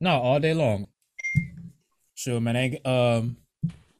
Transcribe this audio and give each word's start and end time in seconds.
No, 0.00 0.10
all 0.10 0.40
day 0.40 0.54
long. 0.54 0.88
Sure, 2.14 2.40
man. 2.40 2.56
Ain't 2.56 2.86
um 2.86 3.36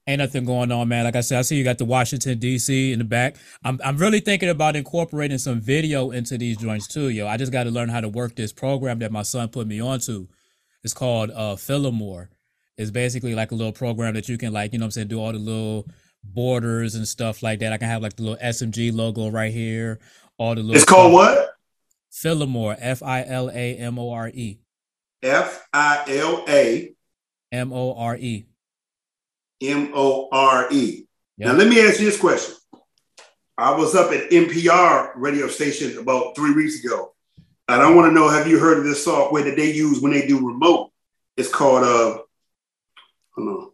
ain't 0.07 0.19
nothing 0.21 0.45
going 0.45 0.71
on, 0.71 0.88
man. 0.88 1.04
Like 1.04 1.17
I 1.17 1.21
said, 1.21 1.38
I 1.38 1.42
see 1.42 1.57
you 1.57 1.65
got 1.65 1.79
the 1.79 1.84
Washington 1.84 2.38
D.C. 2.38 2.92
in 2.92 2.99
the 2.99 3.04
back. 3.04 3.37
I'm 3.65 3.80
I'm 3.84 3.96
really 3.96 4.21
thinking 4.21 4.48
about 4.48 4.77
incorporating 4.77 5.38
some 5.38 5.61
video 5.61 6.11
into 6.11 6.38
these 6.38 6.56
joints 6.56 6.87
too, 6.87 7.09
yo. 7.09 7.27
I 7.27 7.37
just 7.37 7.53
got 7.53 7.64
to 7.64 7.71
learn 7.71 7.88
how 7.88 8.01
to 8.01 8.09
work 8.09 8.37
this 8.37 8.53
program 8.53 8.98
that 9.01 9.12
my 9.12 9.22
son 9.22 9.48
put 9.48 9.67
me 9.67 9.80
onto. 9.80 10.29
It's 10.82 10.95
called 10.95 11.30
uh 11.30 11.56
Fillmore. 11.56 12.31
It's 12.76 12.90
basically 12.90 13.35
like 13.35 13.53
a 13.53 13.54
little 13.54 13.72
program 13.72 14.15
that 14.15 14.28
you 14.28 14.37
can 14.37 14.53
like, 14.53 14.72
you 14.72 14.78
know 14.78 14.85
what 14.85 14.88
I'm 14.88 14.92
saying, 14.92 15.08
do 15.08 15.21
all 15.21 15.33
the 15.33 15.38
little 15.38 15.87
borders 16.23 16.95
and 16.95 17.09
stuff 17.09 17.42
like 17.42 17.60
that. 17.60 17.73
I 17.73 17.78
can 17.78 17.88
have 17.88 18.02
like 18.02 18.16
the 18.16 18.23
little 18.23 18.38
SMG 18.38 18.95
logo 18.95 19.30
right 19.30 19.52
here. 19.52 19.98
All 20.38 20.55
the 20.55 20.60
little 20.60 20.77
It's 20.77 20.84
called 20.84 21.12
what? 21.12 21.55
Fillmore, 22.10 22.77
F 22.78 23.02
I 23.02 23.24
L 23.24 23.51
A 23.51 23.77
M 23.77 23.98
O 23.98 24.10
R 24.10 24.28
E. 24.28 24.59
F 25.23 25.66
I 25.73 26.05
L 26.09 26.45
A 26.48 26.92
M 27.52 27.73
O 27.73 27.95
R 27.95 28.16
E. 28.16 28.46
M 29.60 29.92
O 29.95 30.28
R 30.30 30.68
E. 30.70 31.06
Now 31.38 31.52
let 31.52 31.68
me 31.68 31.80
ask 31.80 32.00
you 32.00 32.06
this 32.06 32.20
question. 32.20 32.54
I 33.58 33.74
was 33.74 33.94
up 33.94 34.12
at 34.12 34.30
NPR 34.30 35.12
radio 35.16 35.48
station 35.48 35.98
about 35.98 36.36
three 36.36 36.52
weeks 36.52 36.84
ago, 36.84 37.14
and 37.68 37.80
I 37.80 37.91
want 37.92 38.10
to 38.10 38.14
know: 38.14 38.28
Have 38.28 38.46
you 38.46 38.58
heard 38.58 38.78
of 38.78 38.84
this 38.84 39.05
software 39.05 39.44
that 39.44 39.56
they 39.56 39.72
use 39.72 40.00
when 40.00 40.12
they 40.12 40.27
do 40.27 40.46
remote? 40.46 40.92
It's 41.36 41.50
called 41.50 41.84
uh, 41.84 42.22
hold 43.34 43.48
on. 43.48 43.70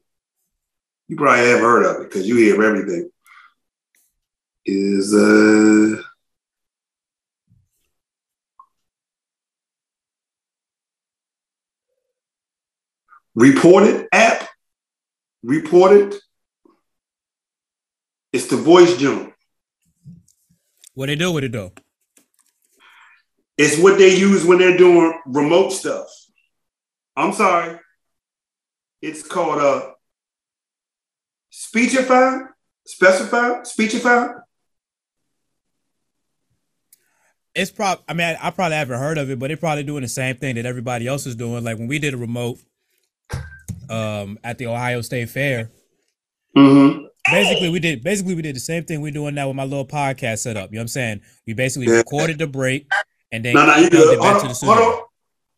You 1.09 1.17
probably 1.17 1.48
have 1.48 1.61
heard 1.61 1.84
of 1.84 2.03
it 2.03 2.09
because 2.09 2.27
you 2.27 2.37
hear 2.37 2.62
everything. 2.62 3.11
Is 4.65 5.12
uh 5.12 6.01
reported 13.35 14.09
app? 14.13 14.49
Reported. 15.43 16.15
It's 18.33 18.47
the 18.47 18.56
voice 18.56 18.97
jump. 18.97 19.34
What 20.95 21.06
they 21.06 21.17
do 21.17 21.33
with 21.33 21.45
it 21.45 21.53
though? 21.53 21.73
It's 23.59 23.79
what 23.79 23.98
they 23.98 24.17
use 24.17 24.45
when 24.45 24.59
they're 24.59 24.77
doing 24.77 25.19
remote 25.27 25.71
stuff. 25.71 26.09
I'm 27.17 27.33
sorry. 27.33 27.79
It's 29.01 29.27
called 29.27 29.59
a 29.59 29.67
uh 29.67 29.93
Speechify, 31.55 32.39
specify, 32.87 33.62
speechify. 33.62 34.28
It's 37.55 37.71
probably. 37.71 38.05
I 38.09 38.15
mean, 38.15 38.27
I, 38.27 38.49
I 38.49 38.51
probably 38.51 38.77
haven't 38.77 38.99
heard 38.99 39.19
of 39.19 39.31
it, 39.31 39.39
but 39.39 39.49
they're 39.49 39.59
probably 39.59 39.83
doing 39.83 40.01
the 40.01 40.09
same 40.09 40.37
thing 40.37 40.55
that 40.55 40.65
everybody 40.65 41.06
else 41.06 41.27
is 41.27 41.37
doing. 41.37 41.62
Like 41.62 41.78
when 41.78 41.89
we 41.89 41.99
did 41.99 42.15
a 42.15 42.17
remote 42.17 42.59
um, 43.93 44.39
at 44.43 44.59
the 44.59 44.67
Ohio 44.67 45.01
State 45.03 45.29
Fair. 45.31 45.71
Mm-hmm. 46.57 47.05
Basically, 47.31 47.69
we 47.69 47.79
did. 47.79 48.03
Basically, 48.03 48.34
we 48.34 48.43
did 48.43 48.57
the 48.57 48.61
same 48.61 48.84
thing 48.84 49.01
we're 49.01 49.12
doing 49.12 49.34
now 49.34 49.47
with 49.49 49.57
my 49.57 49.65
little 49.65 49.87
podcast 49.87 50.39
setup. 50.39 50.71
You 50.71 50.77
know 50.77 50.81
what 50.81 50.84
I'm 50.84 50.89
saying? 50.89 51.21
We 51.47 51.55
basically 51.55 51.87
Yeah. 51.87 51.99
recorded 51.99 52.39
the 52.39 52.47
break 52.47 52.89
and 53.31 53.45
then 53.45 53.55
No, 53.55 53.65
no, 53.67 53.77
you 53.77 53.87
emailed 53.89 53.91
good. 53.91 54.15
it 54.15 54.19
Hold 54.19 54.21
back 54.21 54.34
on, 54.34 54.41
to 54.41 54.49
the 54.61 54.67
hold 54.67 54.79
studio. 54.79 54.84
on, 54.84 55.05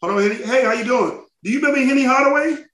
hold 0.00 0.12
on, 0.12 0.22
Henny. 0.30 0.44
Hey, 0.44 0.64
how 0.64 0.72
you 0.72 0.84
doing? 0.84 1.24
Do 1.42 1.50
you 1.50 1.58
remember 1.60 1.78
Henny 1.80 2.04
Hardaway? 2.04 2.64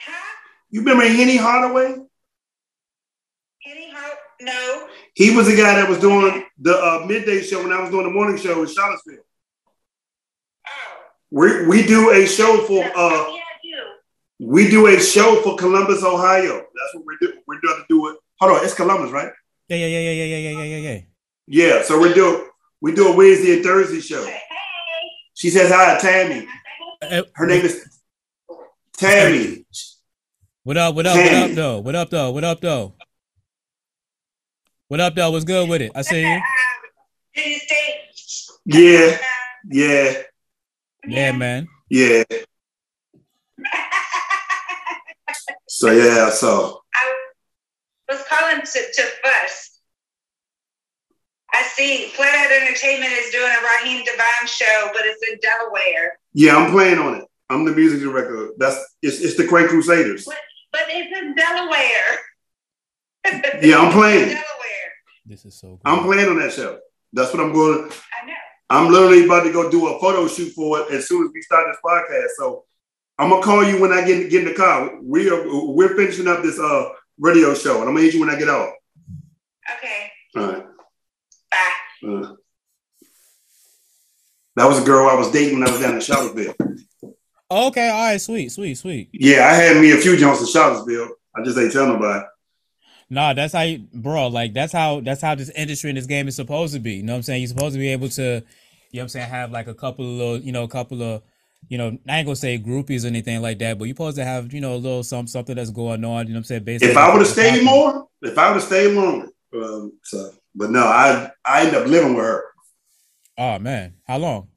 Huh? 0.00 0.34
You 0.70 0.80
remember 0.80 1.04
Henny 1.06 1.36
Hardaway? 1.36 1.96
Any 3.66 3.90
hope? 3.90 4.18
No. 4.40 4.88
He 5.14 5.34
was 5.34 5.46
the 5.46 5.56
guy 5.56 5.74
that 5.74 5.88
was 5.88 5.98
doing 5.98 6.44
the 6.58 6.76
uh, 6.76 7.04
midday 7.06 7.42
show 7.42 7.62
when 7.62 7.72
I 7.72 7.80
was 7.80 7.90
doing 7.90 8.04
the 8.04 8.10
morning 8.12 8.36
show 8.36 8.60
in 8.62 8.68
Charlottesville. 8.68 9.18
Oh. 10.66 10.70
We 11.30 11.66
we 11.66 11.82
do 11.86 12.10
a 12.10 12.26
show 12.26 12.64
for 12.66 12.84
uh 12.84 13.10
yeah, 13.10 13.28
you. 13.28 13.40
We 14.44 14.68
do 14.70 14.86
a 14.86 15.00
show 15.00 15.40
for 15.42 15.56
Columbus, 15.56 16.02
Ohio. 16.02 16.52
That's 16.58 16.94
what 16.94 17.04
we're 17.06 17.16
doing. 17.20 17.40
We're 17.46 17.60
doing 17.60 17.76
to 17.78 17.84
do 17.88 18.08
it. 18.08 18.16
Hold 18.40 18.58
on, 18.58 18.64
it's 18.64 18.74
Columbus, 18.74 19.10
right? 19.10 19.30
Yeah, 19.68 19.76
yeah, 19.78 19.86
yeah, 19.86 20.10
yeah, 20.10 20.24
yeah, 20.24 20.36
yeah, 20.36 20.50
yeah, 20.50 20.64
yeah, 20.64 20.76
yeah. 20.76 21.00
Yeah. 21.46 21.82
So 21.82 21.98
we 21.98 22.12
do 22.12 22.48
we 22.80 22.94
do 22.94 23.08
a 23.12 23.16
Wednesday 23.16 23.54
and 23.54 23.64
Thursday 23.64 24.00
show. 24.00 24.26
She 25.34 25.50
says 25.50 25.70
hi, 25.70 25.98
Tammy. 25.98 26.46
Uh, 27.02 27.22
Her 27.34 27.46
name 27.46 27.64
is 27.64 28.00
Tammy. 28.96 29.64
What 30.62 30.76
up? 30.76 30.94
What 30.94 31.06
up? 31.06 31.16
What 31.16 31.32
up, 31.32 31.50
though? 31.54 31.78
What 31.80 31.94
up, 31.94 32.10
though? 32.10 32.30
What 32.30 32.44
up, 32.44 32.60
though? 32.60 32.94
What 34.88 35.00
up, 35.00 35.14
though? 35.14 35.30
What's 35.30 35.44
good 35.44 35.68
with 35.68 35.82
it? 35.82 35.92
I 35.94 36.02
see 36.02 36.20
you. 36.20 36.40
Did 37.34 37.46
you 37.46 37.58
stay? 37.58 38.00
Yeah, 38.66 39.18
yeah, 39.70 40.22
Yeah, 41.06 41.32
man. 41.32 41.68
yeah. 41.90 42.22
So 45.84 45.90
yeah, 45.90 46.30
so 46.30 46.80
I 46.94 47.14
was 48.08 48.24
calling 48.26 48.62
to, 48.62 48.64
to 48.64 49.02
fuss. 49.22 49.80
I 51.52 51.62
see 51.64 52.06
Flathead 52.06 52.62
Entertainment 52.62 53.12
is 53.12 53.30
doing 53.30 53.52
a 53.52 53.62
Raheem 53.62 54.02
Divine 54.02 54.46
show, 54.46 54.88
but 54.94 55.02
it's 55.04 55.20
in 55.30 55.38
Delaware. 55.42 56.18
yeah, 56.32 56.56
I'm 56.56 56.70
playing 56.70 56.98
on 56.98 57.16
it. 57.16 57.24
I'm 57.50 57.66
the 57.66 57.72
music 57.72 58.00
director. 58.00 58.52
That's 58.56 58.82
it's 59.02 59.20
it's 59.20 59.36
the 59.36 59.46
Crank 59.46 59.68
Crusaders. 59.68 60.24
But 60.24 60.36
but 60.72 60.84
it's 60.88 61.18
in 61.18 61.34
Delaware. 61.34 62.18
Yeah, 63.62 63.80
I'm 63.80 63.92
playing. 63.92 64.28
Delaware. 64.28 64.90
This 65.26 65.44
is 65.44 65.54
so 65.54 65.68
good. 65.68 65.80
I'm 65.84 66.04
playing 66.04 66.30
on 66.30 66.38
that 66.38 66.54
show. 66.54 66.78
That's 67.12 67.30
what 67.34 67.42
I'm 67.42 67.52
going. 67.52 67.90
to 67.90 67.96
I 68.22 68.26
know. 68.26 68.32
I'm 68.70 68.90
literally 68.90 69.26
about 69.26 69.42
to 69.42 69.52
go 69.52 69.70
do 69.70 69.88
a 69.88 70.00
photo 70.00 70.28
shoot 70.28 70.50
for 70.54 70.80
it 70.80 70.92
as 70.92 71.08
soon 71.08 71.26
as 71.26 71.30
we 71.34 71.42
start 71.42 71.66
this 71.68 71.76
podcast. 71.84 72.28
So 72.38 72.64
I'm 73.18 73.30
gonna 73.30 73.42
call 73.42 73.64
you 73.64 73.80
when 73.80 73.92
I 73.92 74.04
get 74.04 74.30
get 74.30 74.42
in 74.42 74.48
the 74.48 74.54
car. 74.54 74.98
We 75.02 75.30
are 75.30 75.42
we're 75.46 75.94
finishing 75.96 76.26
up 76.26 76.42
this 76.42 76.58
uh 76.58 76.90
radio 77.18 77.54
show, 77.54 77.80
and 77.80 77.88
I'm 77.88 77.94
gonna 77.94 78.02
hit 78.02 78.14
you 78.14 78.20
when 78.20 78.30
I 78.30 78.38
get 78.38 78.48
off. 78.48 78.74
Okay. 79.78 80.10
All 80.36 80.46
right. 80.46 80.66
Bye. 81.50 82.08
Uh, 82.08 82.34
that 84.56 84.66
was 84.66 84.80
a 84.80 84.84
girl 84.84 85.08
I 85.08 85.14
was 85.14 85.30
dating 85.30 85.58
when 85.58 85.68
I 85.68 85.72
was 85.72 85.80
down 85.80 85.94
in 85.94 86.00
Charlottesville. 86.00 86.54
okay, 87.50 87.88
all 87.90 88.04
right, 88.04 88.20
sweet, 88.20 88.50
sweet, 88.50 88.74
sweet. 88.74 89.08
Yeah, 89.12 89.46
I 89.46 89.54
had 89.54 89.80
me 89.80 89.90
a 89.92 89.96
few 89.96 90.16
Jones 90.16 90.40
in 90.40 90.46
Charlottesville. 90.46 91.10
I 91.36 91.42
just 91.42 91.58
ain't 91.58 91.72
tell 91.72 91.86
nobody. 91.86 92.24
Nah, 93.10 93.34
that's 93.34 93.52
how 93.52 93.62
you, 93.62 93.86
bro. 93.92 94.28
Like 94.28 94.54
that's 94.54 94.72
how 94.72 95.00
that's 95.00 95.20
how 95.20 95.34
this 95.34 95.50
industry 95.50 95.90
and 95.90 95.96
this 95.96 96.06
game 96.06 96.28
is 96.28 96.36
supposed 96.36 96.74
to 96.74 96.80
be. 96.80 96.94
You 96.94 97.02
know 97.02 97.12
what 97.12 97.18
I'm 97.18 97.22
saying? 97.22 97.42
You're 97.42 97.48
supposed 97.48 97.74
to 97.74 97.78
be 97.78 97.88
able 97.88 98.08
to, 98.10 98.22
you 98.22 98.28
know 98.30 98.42
what 98.92 99.02
I'm 99.02 99.08
saying, 99.08 99.30
have 99.30 99.50
like 99.50 99.66
a 99.66 99.74
couple 99.74 100.04
of 100.04 100.10
little, 100.12 100.38
you 100.38 100.52
know, 100.52 100.62
a 100.62 100.68
couple 100.68 101.02
of, 101.02 101.22
you 101.68 101.78
know, 101.78 101.98
I 102.08 102.18
ain't 102.18 102.26
gonna 102.26 102.36
say 102.36 102.58
groupies 102.58 103.04
or 103.04 103.08
anything 103.08 103.40
like 103.42 103.58
that, 103.58 103.78
but 103.78 103.84
you're 103.84 103.94
supposed 103.94 104.16
to 104.16 104.24
have, 104.24 104.52
you 104.52 104.60
know, 104.60 104.74
a 104.74 104.76
little 104.76 105.02
some 105.02 105.26
something 105.26 105.56
that's 105.56 105.70
going 105.70 106.04
on. 106.04 106.26
You 106.26 106.32
know 106.32 106.38
what 106.38 106.40
I'm 106.40 106.44
saying? 106.44 106.64
Based 106.64 106.84
If 106.84 106.96
I 106.96 107.10
would 107.12 107.20
have 107.20 107.28
stayed 107.28 107.50
happening. 107.50 107.64
more, 107.66 108.08
if 108.22 108.36
I 108.38 108.48
would 108.48 108.54
have 108.60 108.64
stayed 108.64 108.94
longer, 108.94 109.28
um, 109.54 109.92
so 110.02 110.30
but 110.54 110.70
no, 110.70 110.84
I 110.84 111.30
I 111.44 111.60
ended 111.60 111.74
up 111.74 111.86
living 111.86 112.14
with 112.14 112.24
her 112.24 112.44
Oh 113.36 113.58
man, 113.58 113.94
how 114.06 114.18
long? 114.18 114.48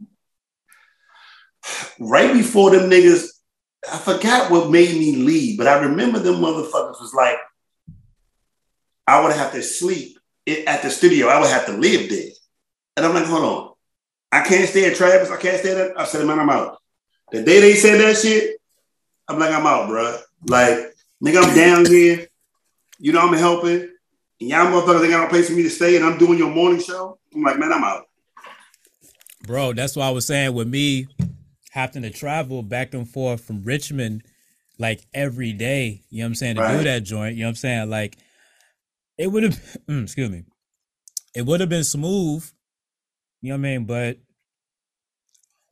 right 1.99 2.33
before 2.33 2.71
them 2.71 2.89
niggas. 2.89 3.27
I 3.91 3.97
forgot 3.97 4.51
what 4.51 4.69
made 4.69 4.97
me 4.97 5.15
leave, 5.17 5.57
but 5.57 5.67
I 5.67 5.79
remember 5.79 6.19
them 6.19 6.35
motherfuckers 6.35 6.99
was 6.99 7.13
like, 7.15 7.37
I 9.05 9.21
would 9.23 9.33
have 9.33 9.51
to 9.53 9.61
sleep 9.63 10.17
at 10.67 10.81
the 10.81 10.89
studio. 10.89 11.27
I 11.27 11.39
would 11.39 11.49
have 11.49 11.65
to 11.67 11.73
live 11.73 12.09
there, 12.09 12.29
and 12.95 13.05
I'm 13.05 13.13
like, 13.13 13.25
hold 13.25 13.43
on, 13.43 13.73
I 14.31 14.41
can't 14.47 14.67
stay 14.69 14.89
at 14.89 14.95
Travis. 14.95 15.31
I 15.31 15.37
can't 15.37 15.59
stay 15.59 15.73
there. 15.73 15.99
I 15.99 16.05
said, 16.05 16.25
man, 16.25 16.39
I'm 16.39 16.49
out. 16.49 16.77
The 17.31 17.43
day 17.43 17.59
they 17.59 17.75
said 17.75 17.99
that 17.99 18.17
shit, 18.17 18.57
I'm 19.27 19.39
like, 19.39 19.51
I'm 19.51 19.65
out, 19.65 19.87
bro. 19.87 20.17
Like, 20.45 20.95
nigga, 21.23 21.43
I'm 21.43 21.55
down 21.55 21.85
here. 21.85 22.27
You 22.99 23.11
know, 23.11 23.21
I'm 23.21 23.33
helping. 23.33 23.89
And 24.39 24.49
y'all 24.49 24.67
motherfuckers 24.67 25.03
ain't 25.03 25.11
got 25.11 25.23
no 25.23 25.29
place 25.29 25.49
for 25.49 25.55
me 25.55 25.63
to 25.63 25.69
stay, 25.69 25.95
and 25.95 26.05
I'm 26.05 26.17
doing 26.17 26.37
your 26.37 26.51
morning 26.51 26.81
show. 26.81 27.17
I'm 27.33 27.43
like, 27.43 27.59
man, 27.59 27.73
I'm 27.73 27.83
out. 27.83 28.05
Bro, 29.45 29.73
that's 29.73 29.95
why 29.95 30.07
I 30.07 30.11
was 30.11 30.27
saying 30.27 30.53
with 30.53 30.67
me 30.67 31.07
having 31.71 32.01
to 32.03 32.09
travel 32.09 32.63
back 32.63 32.93
and 32.93 33.09
forth 33.09 33.43
from 33.43 33.63
Richmond 33.63 34.23
like 34.79 35.01
every 35.13 35.53
day, 35.53 36.03
you 36.09 36.19
know 36.19 36.25
what 36.25 36.29
I'm 36.29 36.35
saying, 36.35 36.55
to 36.55 36.67
do 36.67 36.83
that 36.83 37.03
joint, 37.03 37.35
you 37.35 37.41
know 37.41 37.47
what 37.47 37.51
I'm 37.51 37.55
saying? 37.55 37.89
Like 37.89 38.17
it 39.17 39.27
would 39.27 39.43
have 39.43 39.59
excuse 39.87 40.29
me. 40.29 40.43
It 41.35 41.45
would 41.45 41.59
have 41.59 41.69
been 41.69 41.83
smooth, 41.83 42.49
you 43.41 43.49
know 43.49 43.55
what 43.55 43.67
I 43.67 43.77
mean, 43.77 43.85
but 43.85 44.17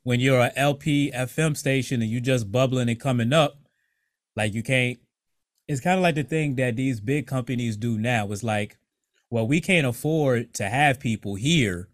when 0.05 0.19
you're 0.19 0.39
a 0.39 0.51
LP 0.55 1.11
FM 1.11 1.57
station 1.57 2.01
and 2.03 2.11
you 2.11 2.21
just 2.21 2.51
bubbling 2.51 2.89
and 2.89 2.99
coming 2.99 3.33
up, 3.33 3.57
like 4.35 4.53
you 4.53 4.63
can't 4.63 4.99
it's 5.67 5.81
kind 5.81 5.97
of 5.97 6.03
like 6.03 6.13
the 6.13 6.23
thing 6.23 6.55
that 6.57 6.75
these 6.75 6.99
big 7.01 7.25
companies 7.25 7.75
do 7.75 7.97
now. 7.97 8.31
It's 8.31 8.43
like, 8.43 8.77
well, 9.31 9.47
we 9.47 9.59
can't 9.59 9.87
afford 9.87 10.53
to 10.53 10.69
have 10.69 10.99
people 10.99 11.33
here. 11.33 11.89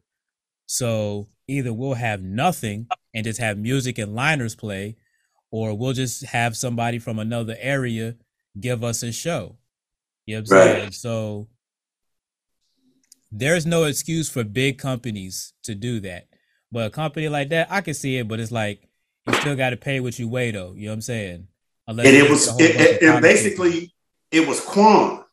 So 0.65 1.29
either 1.47 1.71
we'll 1.71 1.93
have 1.93 2.21
nothing 2.21 2.87
and 3.13 3.23
just 3.23 3.39
have 3.39 3.57
music 3.57 3.97
and 3.97 4.13
liners 4.13 4.55
play, 4.55 4.97
or 5.51 5.73
we'll 5.77 5.93
just 5.93 6.25
have 6.25 6.57
somebody 6.57 6.99
from 6.99 7.17
another 7.17 7.55
area 7.59 8.15
give 8.59 8.83
us 8.83 9.03
a 9.03 9.13
show. 9.13 9.57
You 10.25 10.35
know 10.35 10.41
what 10.41 10.51
I'm 10.51 10.57
Right. 10.57 10.75
saying? 10.79 10.91
So 10.91 11.47
there's 13.31 13.65
no 13.65 13.85
excuse 13.85 14.29
for 14.29 14.43
big 14.43 14.77
companies 14.77 15.53
to 15.63 15.75
do 15.75 16.01
that. 16.01 16.27
But 16.71 16.87
a 16.87 16.89
company 16.89 17.29
like 17.29 17.49
that, 17.49 17.71
I 17.71 17.81
can 17.81 17.93
see 17.93 18.17
it, 18.17 18.27
but 18.27 18.39
it's 18.39 18.51
like 18.51 18.87
you 19.27 19.33
still 19.33 19.55
got 19.55 19.71
to 19.71 19.77
pay 19.77 19.99
what 19.99 20.17
you 20.17 20.27
weigh, 20.27 20.51
though. 20.51 20.73
You 20.73 20.85
know 20.85 20.91
what 20.91 20.95
I'm 20.95 21.01
saying? 21.01 21.47
Unless 21.87 22.07
and 22.07 22.15
it 22.15 22.29
was, 22.29 22.59
it, 22.59 22.75
it, 22.75 23.03
and 23.03 23.21
basically, 23.21 23.71
people. 23.71 23.93
it 24.31 24.47
was 24.47 24.61
Quan. 24.61 25.23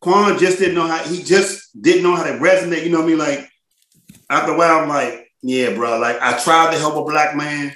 Quan 0.00 0.38
just 0.38 0.58
didn't 0.58 0.74
know 0.74 0.86
how. 0.86 1.02
He 1.04 1.22
just 1.22 1.80
didn't 1.80 2.02
know 2.02 2.16
how 2.16 2.24
to 2.24 2.32
resonate. 2.32 2.84
You 2.84 2.90
know 2.90 2.98
what 2.98 3.04
I 3.04 3.08
mean? 3.08 3.18
Like 3.18 3.50
after 4.30 4.52
a 4.52 4.56
while, 4.56 4.80
I'm 4.80 4.88
like, 4.88 5.30
yeah, 5.42 5.74
bro. 5.74 5.98
Like 5.98 6.20
I 6.20 6.38
tried 6.38 6.72
to 6.72 6.78
help 6.78 6.96
a 6.96 7.08
black 7.08 7.36
man. 7.36 7.74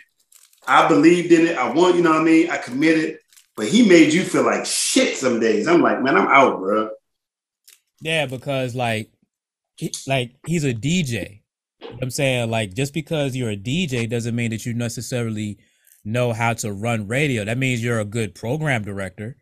I 0.66 0.88
believed 0.88 1.32
in 1.32 1.46
it. 1.46 1.56
I 1.56 1.70
want, 1.70 1.96
you 1.96 2.02
know 2.02 2.10
what 2.10 2.22
I 2.22 2.24
mean? 2.24 2.50
I 2.50 2.56
committed, 2.56 3.18
but 3.56 3.68
he 3.68 3.88
made 3.88 4.12
you 4.12 4.24
feel 4.24 4.44
like 4.44 4.66
shit 4.66 5.16
some 5.16 5.38
days. 5.38 5.68
I'm 5.68 5.80
like, 5.80 6.02
man, 6.02 6.16
I'm 6.16 6.26
out, 6.26 6.58
bro. 6.58 6.90
Yeah, 8.00 8.26
because 8.26 8.74
like, 8.74 9.10
he, 9.76 9.92
like 10.06 10.36
he's 10.44 10.64
a 10.64 10.74
DJ. 10.74 11.42
I'm 12.02 12.10
saying 12.10 12.50
like 12.50 12.74
just 12.74 12.94
because 12.94 13.36
you're 13.36 13.50
a 13.50 13.56
DJ 13.56 14.08
doesn't 14.08 14.34
mean 14.34 14.50
that 14.50 14.66
you 14.66 14.74
necessarily 14.74 15.58
know 16.04 16.32
how 16.32 16.54
to 16.54 16.72
run 16.72 17.08
radio. 17.08 17.44
That 17.44 17.58
means 17.58 17.82
you're 17.82 18.00
a 18.00 18.04
good 18.04 18.34
program 18.34 18.82
director. 18.82 19.36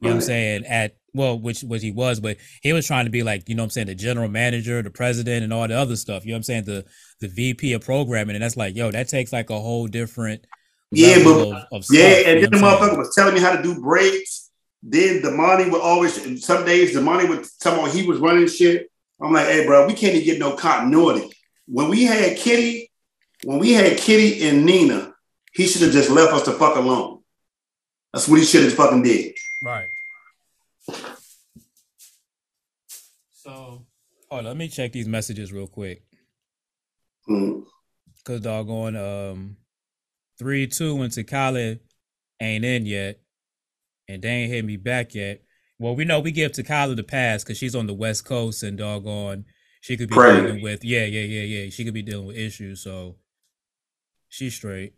You 0.00 0.08
know 0.08 0.10
what 0.10 0.14
I'm 0.16 0.20
saying? 0.22 0.64
At 0.66 0.96
well, 1.14 1.38
which 1.38 1.62
which 1.62 1.82
he 1.82 1.90
was, 1.90 2.20
but 2.20 2.36
he 2.62 2.72
was 2.72 2.86
trying 2.86 3.06
to 3.06 3.10
be 3.10 3.22
like, 3.22 3.48
you 3.48 3.54
know 3.54 3.62
what 3.62 3.66
I'm 3.66 3.70
saying, 3.70 3.86
the 3.88 3.94
general 3.94 4.28
manager, 4.28 4.80
the 4.82 4.90
president, 4.90 5.42
and 5.42 5.52
all 5.52 5.66
the 5.66 5.76
other 5.76 5.96
stuff. 5.96 6.24
You 6.24 6.30
know 6.30 6.34
what 6.34 6.38
I'm 6.38 6.42
saying? 6.44 6.64
The 6.64 6.84
the 7.20 7.28
VP 7.28 7.72
of 7.72 7.84
programming. 7.84 8.36
And 8.36 8.44
that's 8.44 8.56
like, 8.56 8.76
yo, 8.76 8.90
that 8.90 9.08
takes 9.08 9.32
like 9.32 9.50
a 9.50 9.58
whole 9.58 9.86
different 9.86 10.44
yeah, 10.90 11.22
but 11.22 11.48
of, 11.48 11.54
of 11.72 11.84
yeah, 11.90 12.22
and 12.26 12.44
then 12.44 12.50
the 12.50 12.56
motherfucker 12.56 12.96
was 12.96 13.14
telling 13.14 13.34
me 13.34 13.40
how 13.40 13.54
to 13.54 13.62
do 13.62 13.80
breaks. 13.80 14.50
Then 14.82 15.22
the 15.22 15.32
money 15.32 15.68
would 15.68 15.82
always 15.82 16.44
some 16.44 16.64
days 16.64 16.94
the 16.94 17.00
money 17.00 17.28
would 17.28 17.46
tell 17.60 17.84
me 17.84 17.90
he 17.90 18.06
was 18.06 18.20
running 18.20 18.46
shit. 18.46 18.90
I'm 19.20 19.32
like, 19.32 19.46
hey, 19.46 19.66
bro, 19.66 19.86
we 19.86 19.94
can't 19.94 20.14
even 20.14 20.24
get 20.24 20.38
no 20.38 20.54
continuity. 20.54 21.30
When 21.70 21.88
we 21.90 22.04
had 22.04 22.36
Kitty, 22.38 22.90
when 23.44 23.58
we 23.58 23.72
had 23.72 23.98
Kitty 23.98 24.48
and 24.48 24.64
Nina, 24.64 25.12
he 25.52 25.66
should 25.66 25.82
have 25.82 25.92
just 25.92 26.10
left 26.10 26.32
us 26.32 26.44
the 26.44 26.52
fuck 26.52 26.76
alone. 26.76 27.20
That's 28.12 28.26
what 28.26 28.38
he 28.38 28.46
should 28.46 28.64
have 28.64 28.72
fucking 28.74 29.02
did. 29.02 29.34
Right. 29.62 29.86
So, 33.30 33.84
hold 34.30 34.40
on, 34.40 34.44
let 34.44 34.56
me 34.56 34.68
check 34.68 34.92
these 34.92 35.06
messages 35.06 35.52
real 35.52 35.66
quick. 35.66 36.02
Mm. 37.28 37.64
Cause 38.24 38.40
doggone 38.40 38.96
um 38.96 39.56
three 40.38 40.66
two 40.66 41.02
into 41.02 41.24
Khaled 41.24 41.80
ain't 42.40 42.64
in 42.64 42.86
yet, 42.86 43.20
and 44.08 44.22
they 44.22 44.28
ain't 44.28 44.52
hit 44.52 44.64
me 44.64 44.76
back 44.76 45.14
yet. 45.14 45.42
Well, 45.78 45.94
we 45.94 46.04
know 46.04 46.20
we 46.20 46.32
give 46.32 46.52
to 46.52 46.62
Kyla 46.62 46.94
the 46.94 47.04
pass 47.04 47.44
because 47.44 47.58
she's 47.58 47.76
on 47.76 47.86
the 47.86 47.94
West 47.94 48.24
Coast 48.24 48.62
and 48.62 48.78
doggone 48.78 49.44
she 49.80 49.96
could 49.96 50.08
be 50.08 50.14
dealing 50.16 50.62
with 50.62 50.84
yeah, 50.84 51.04
yeah, 51.04 51.22
yeah, 51.22 51.62
yeah. 51.62 51.70
She 51.70 51.84
could 51.84 51.94
be 51.94 52.02
dealing 52.02 52.26
with 52.26 52.36
issues, 52.36 52.82
so 52.82 53.16
she's 54.28 54.54
straight. 54.54 54.94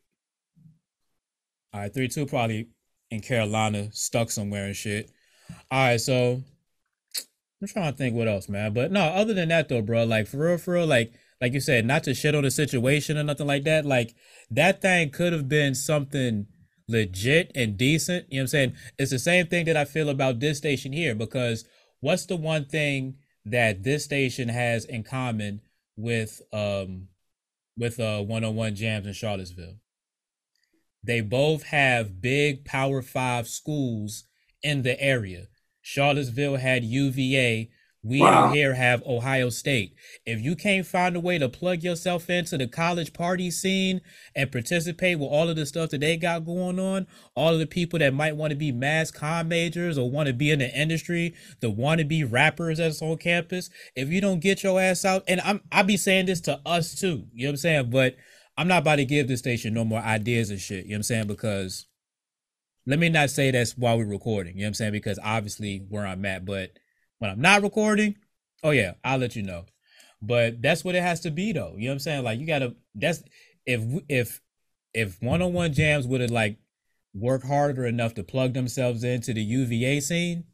All 1.73 1.81
right, 1.81 1.93
three 1.93 2.09
two 2.09 2.27
probably 2.27 2.69
in 3.11 3.21
Carolina, 3.21 3.91
stuck 3.93 4.31
somewhere 4.31 4.67
and 4.67 4.77
shit. 4.77 5.11
All 5.71 5.87
right, 5.87 6.00
so 6.00 6.43
I'm 7.61 7.69
trying 7.69 7.93
to 7.93 7.97
think 7.97 8.15
what 8.15 8.29
else, 8.29 8.49
man. 8.49 8.73
But 8.73 8.91
no, 8.91 9.03
other 9.03 9.35
than 9.35 9.49
that 9.50 9.69
though, 9.69 9.82
bro, 9.82 10.05
like 10.05 10.27
for 10.27 10.38
real, 10.38 10.59
for 10.59 10.75
real, 10.75 10.87
like 10.87 11.12
like 11.41 11.53
you 11.53 11.61
said, 11.61 11.87
not 11.87 12.05
to 12.05 12.15
shit 12.15 12.35
on 12.35 12.44
the 12.44 12.50
situation 12.50 13.17
or 13.17 13.23
nothing 13.23 13.47
like 13.47 13.65
that. 13.65 13.87
Like 13.87 14.15
that 14.50 14.83
thing 14.83 15.11
could 15.11 15.33
have 15.33 15.49
been 15.49 15.75
something 15.75 16.47
legit 16.88 17.53
and 17.55 17.76
decent. 17.76 18.26
You 18.31 18.38
know 18.38 18.43
what 18.43 18.44
I'm 18.44 18.49
saying? 18.49 18.75
It's 18.99 19.11
the 19.11 19.19
same 19.19 19.47
thing 19.47 19.67
that 19.67 19.76
I 19.76 19.85
feel 19.85 20.09
about 20.09 20.41
this 20.41 20.59
station 20.59 20.93
here 20.93 21.15
because 21.15 21.65
what's 22.00 22.26
the 22.26 22.37
one 22.37 22.67
thing 22.67 23.17
that 23.44 23.82
this 23.82 24.04
station 24.04 24.48
has 24.48 24.84
in 24.84 25.02
common 25.02 25.60
with 25.96 26.42
um 26.52 27.08
with 27.76 27.98
uh 27.98 28.22
101 28.22 28.75
Jamz 28.75 29.06
in 29.06 29.12
Charlottesville? 29.12 29.76
They 31.02 31.20
both 31.20 31.64
have 31.64 32.20
big 32.20 32.64
power 32.64 33.00
5 33.00 33.48
schools 33.48 34.25
in 34.62 34.82
the 34.82 35.00
area. 35.00 35.46
Charlottesville 35.81 36.56
had 36.56 36.84
UVA, 36.84 37.70
we 38.02 38.20
wow. 38.20 38.50
here 38.50 38.75
have 38.75 39.02
Ohio 39.06 39.50
State. 39.50 39.94
If 40.25 40.41
you 40.41 40.56
can't 40.56 40.87
find 40.87 41.17
a 41.17 41.20
way 41.20 41.37
to 41.37 41.50
plug 41.50 41.82
yourself 41.82 42.31
into 42.31 42.56
the 42.56 42.67
college 42.67 43.12
party 43.12 43.50
scene 43.50 44.00
and 44.35 44.50
participate 44.50 45.19
with 45.19 45.29
all 45.29 45.50
of 45.50 45.56
the 45.56 45.67
stuff 45.67 45.91
that 45.91 46.00
they 46.00 46.17
got 46.17 46.47
going 46.47 46.81
on, 46.81 47.06
all 47.35 47.52
of 47.52 47.58
the 47.58 47.67
people 47.67 47.99
that 47.99 48.14
might 48.14 48.37
want 48.37 48.52
to 48.52 48.56
be 48.56 48.73
mass 48.73 49.11
com 49.11 49.49
majors 49.49 49.99
or 49.99 50.11
want 50.11 50.29
to 50.29 50.32
be 50.32 50.50
in 50.50 50.61
the 50.61 50.75
industry, 50.75 51.35
the 51.61 51.69
want 51.69 51.99
to 51.99 52.06
be 52.06 52.25
rappers 52.25 52.79
that's 52.79 53.02
on 53.02 53.19
campus, 53.19 53.69
if 53.94 54.08
you 54.08 54.23
don't 54.23 54.41
get 54.41 54.62
your 54.62 54.81
ass 54.81 55.05
out, 55.05 55.23
and 55.29 55.41
I'm 55.43 55.61
I 55.70 55.82
be 55.82 55.99
saying 55.99 56.26
this 56.26 56.41
to 56.43 56.58
us 56.64 56.94
too, 56.94 57.26
you 57.35 57.44
know 57.44 57.50
what 57.50 57.52
I'm 57.52 57.56
saying? 57.58 57.91
But 57.91 58.17
I'm 58.56 58.69
not 58.69 58.82
about 58.82 58.97
to 58.97 59.05
give 59.05 59.29
the 59.29 59.37
station 59.37 59.75
no 59.75 59.85
more 59.85 60.00
ideas 60.00 60.49
and 60.49 60.58
shit, 60.58 60.85
you 60.85 60.93
know 60.93 60.94
what 60.94 60.97
I'm 60.99 61.02
saying? 61.02 61.26
Because 61.26 61.87
let 62.87 62.99
me 62.99 63.11
not 63.11 63.29
say 63.29 63.50
that's 63.50 63.76
while 63.76 63.99
we're 63.99 64.06
recording, 64.06 64.55
you 64.55 64.62
know 64.62 64.67
what 64.67 64.69
I'm 64.69 64.75
saying? 64.75 64.93
Because 64.93 65.19
obviously 65.23 65.85
where 65.91 66.06
I'm 66.06 66.25
at, 66.25 66.47
but 66.47 66.70
when 67.20 67.31
I'm 67.31 67.40
not 67.40 67.62
recording, 67.62 68.17
oh 68.64 68.70
yeah, 68.70 68.94
I'll 69.05 69.19
let 69.19 69.37
you 69.37 69.43
know. 69.43 69.67
But 70.20 70.61
that's 70.61 70.84
what 70.84 70.94
it 70.94 71.02
has 71.02 71.20
to 71.20 71.31
be 71.31 71.52
though. 71.52 71.75
You 71.76 71.84
know 71.84 71.90
what 71.90 71.94
I'm 71.94 71.99
saying? 72.00 72.25
Like 72.25 72.40
you 72.40 72.46
gotta 72.46 72.75
that's 72.94 73.22
if 73.64 73.82
if 74.08 74.40
if 74.93 75.22
one 75.22 75.40
on 75.40 75.52
one 75.52 75.72
Jamz 75.72 76.06
would 76.06 76.20
have 76.20 76.31
like 76.31 76.58
worked 77.14 77.46
harder 77.46 77.87
enough 77.87 78.14
to 78.14 78.25
plug 78.25 78.55
themselves 78.55 79.05
into 79.05 79.32
the 79.32 79.43
UVA 79.43 80.00
scene, 80.00 80.44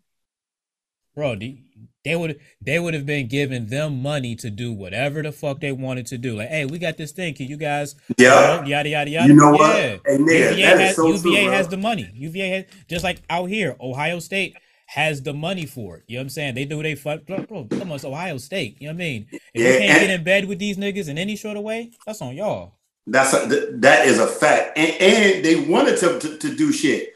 bro, 1.15 1.37
they 1.37 2.17
would 2.17 2.41
they 2.61 2.79
would 2.79 2.95
have 2.95 3.07
been 3.07 3.29
giving 3.29 3.67
them 3.67 4.03
money 4.03 4.35
to 4.37 4.51
do 4.51 4.73
whatever 4.73 5.23
the 5.23 5.33
fuck 5.33 5.61
they 5.61 5.73
wanted 5.73 6.07
to 6.07 6.19
do. 6.19 6.37
Like, 6.37 6.49
hey, 6.49 6.67
we 6.67 6.79
got 6.79 6.97
this 6.97 7.13
thing. 7.13 7.35
Can 7.35 7.47
you 7.47 7.57
guys? 7.57 7.95
Yeah. 8.19 8.65
yada 8.65 8.89
yada 8.89 9.11
yada. 9.11 9.29
You 9.29 9.35
know 9.35 9.53
yeah. 9.53 9.93
what? 9.93 10.01
Hey, 10.05 10.19
UVA, 10.19 10.63
has, 10.63 10.97
so 10.97 11.07
UVA 11.09 11.45
true, 11.45 11.53
has 11.53 11.69
the 11.69 11.77
money. 11.77 12.11
UVA 12.15 12.49
has 12.51 12.65
just 12.89 13.05
like 13.05 13.23
out 13.31 13.47
here, 13.47 13.77
Ohio 13.81 14.19
State 14.19 14.57
has 14.87 15.23
the 15.23 15.35
money 15.35 15.67
for 15.67 15.99
it. 15.99 16.05
You 16.07 16.17
know 16.17 16.21
what 16.21 16.25
I'm 16.25 16.31
saying? 16.31 16.55
They 16.55 16.65
do 16.65 16.83
they 16.83 16.95
fuck 16.95 17.27
bro, 17.27 17.43
bro 17.43 17.65
come 17.65 17.93
on, 17.93 18.01
Ohio 18.05 18.39
State. 18.39 18.77
You 18.81 18.89
know 18.89 18.95
what 18.95 18.97
I 18.97 18.99
mean? 18.99 19.27
If 19.33 19.43
yeah, 19.55 19.69
you 19.69 19.79
can't 19.79 20.01
get 20.01 20.11
in 20.11 20.25
bed 20.25 20.45
with 20.47 20.59
these 20.59 20.77
niggas 20.79 21.09
in 21.09 21.19
any 21.19 21.37
sort 21.37 21.57
of 21.57 21.63
way, 21.63 21.91
that's 22.07 22.23
on 22.23 22.37
y'all. 22.37 22.73
That's 23.07 23.35
a, 23.35 23.47
that 23.77 24.07
is 24.07 24.19
a 24.19 24.27
fact. 24.27 24.77
And, 24.77 24.91
and 25.01 25.45
they 25.45 25.69
wanted 25.69 25.99
to, 25.99 26.19
to, 26.19 26.39
to 26.39 26.57
do 26.57 26.73
shit. 26.73 27.15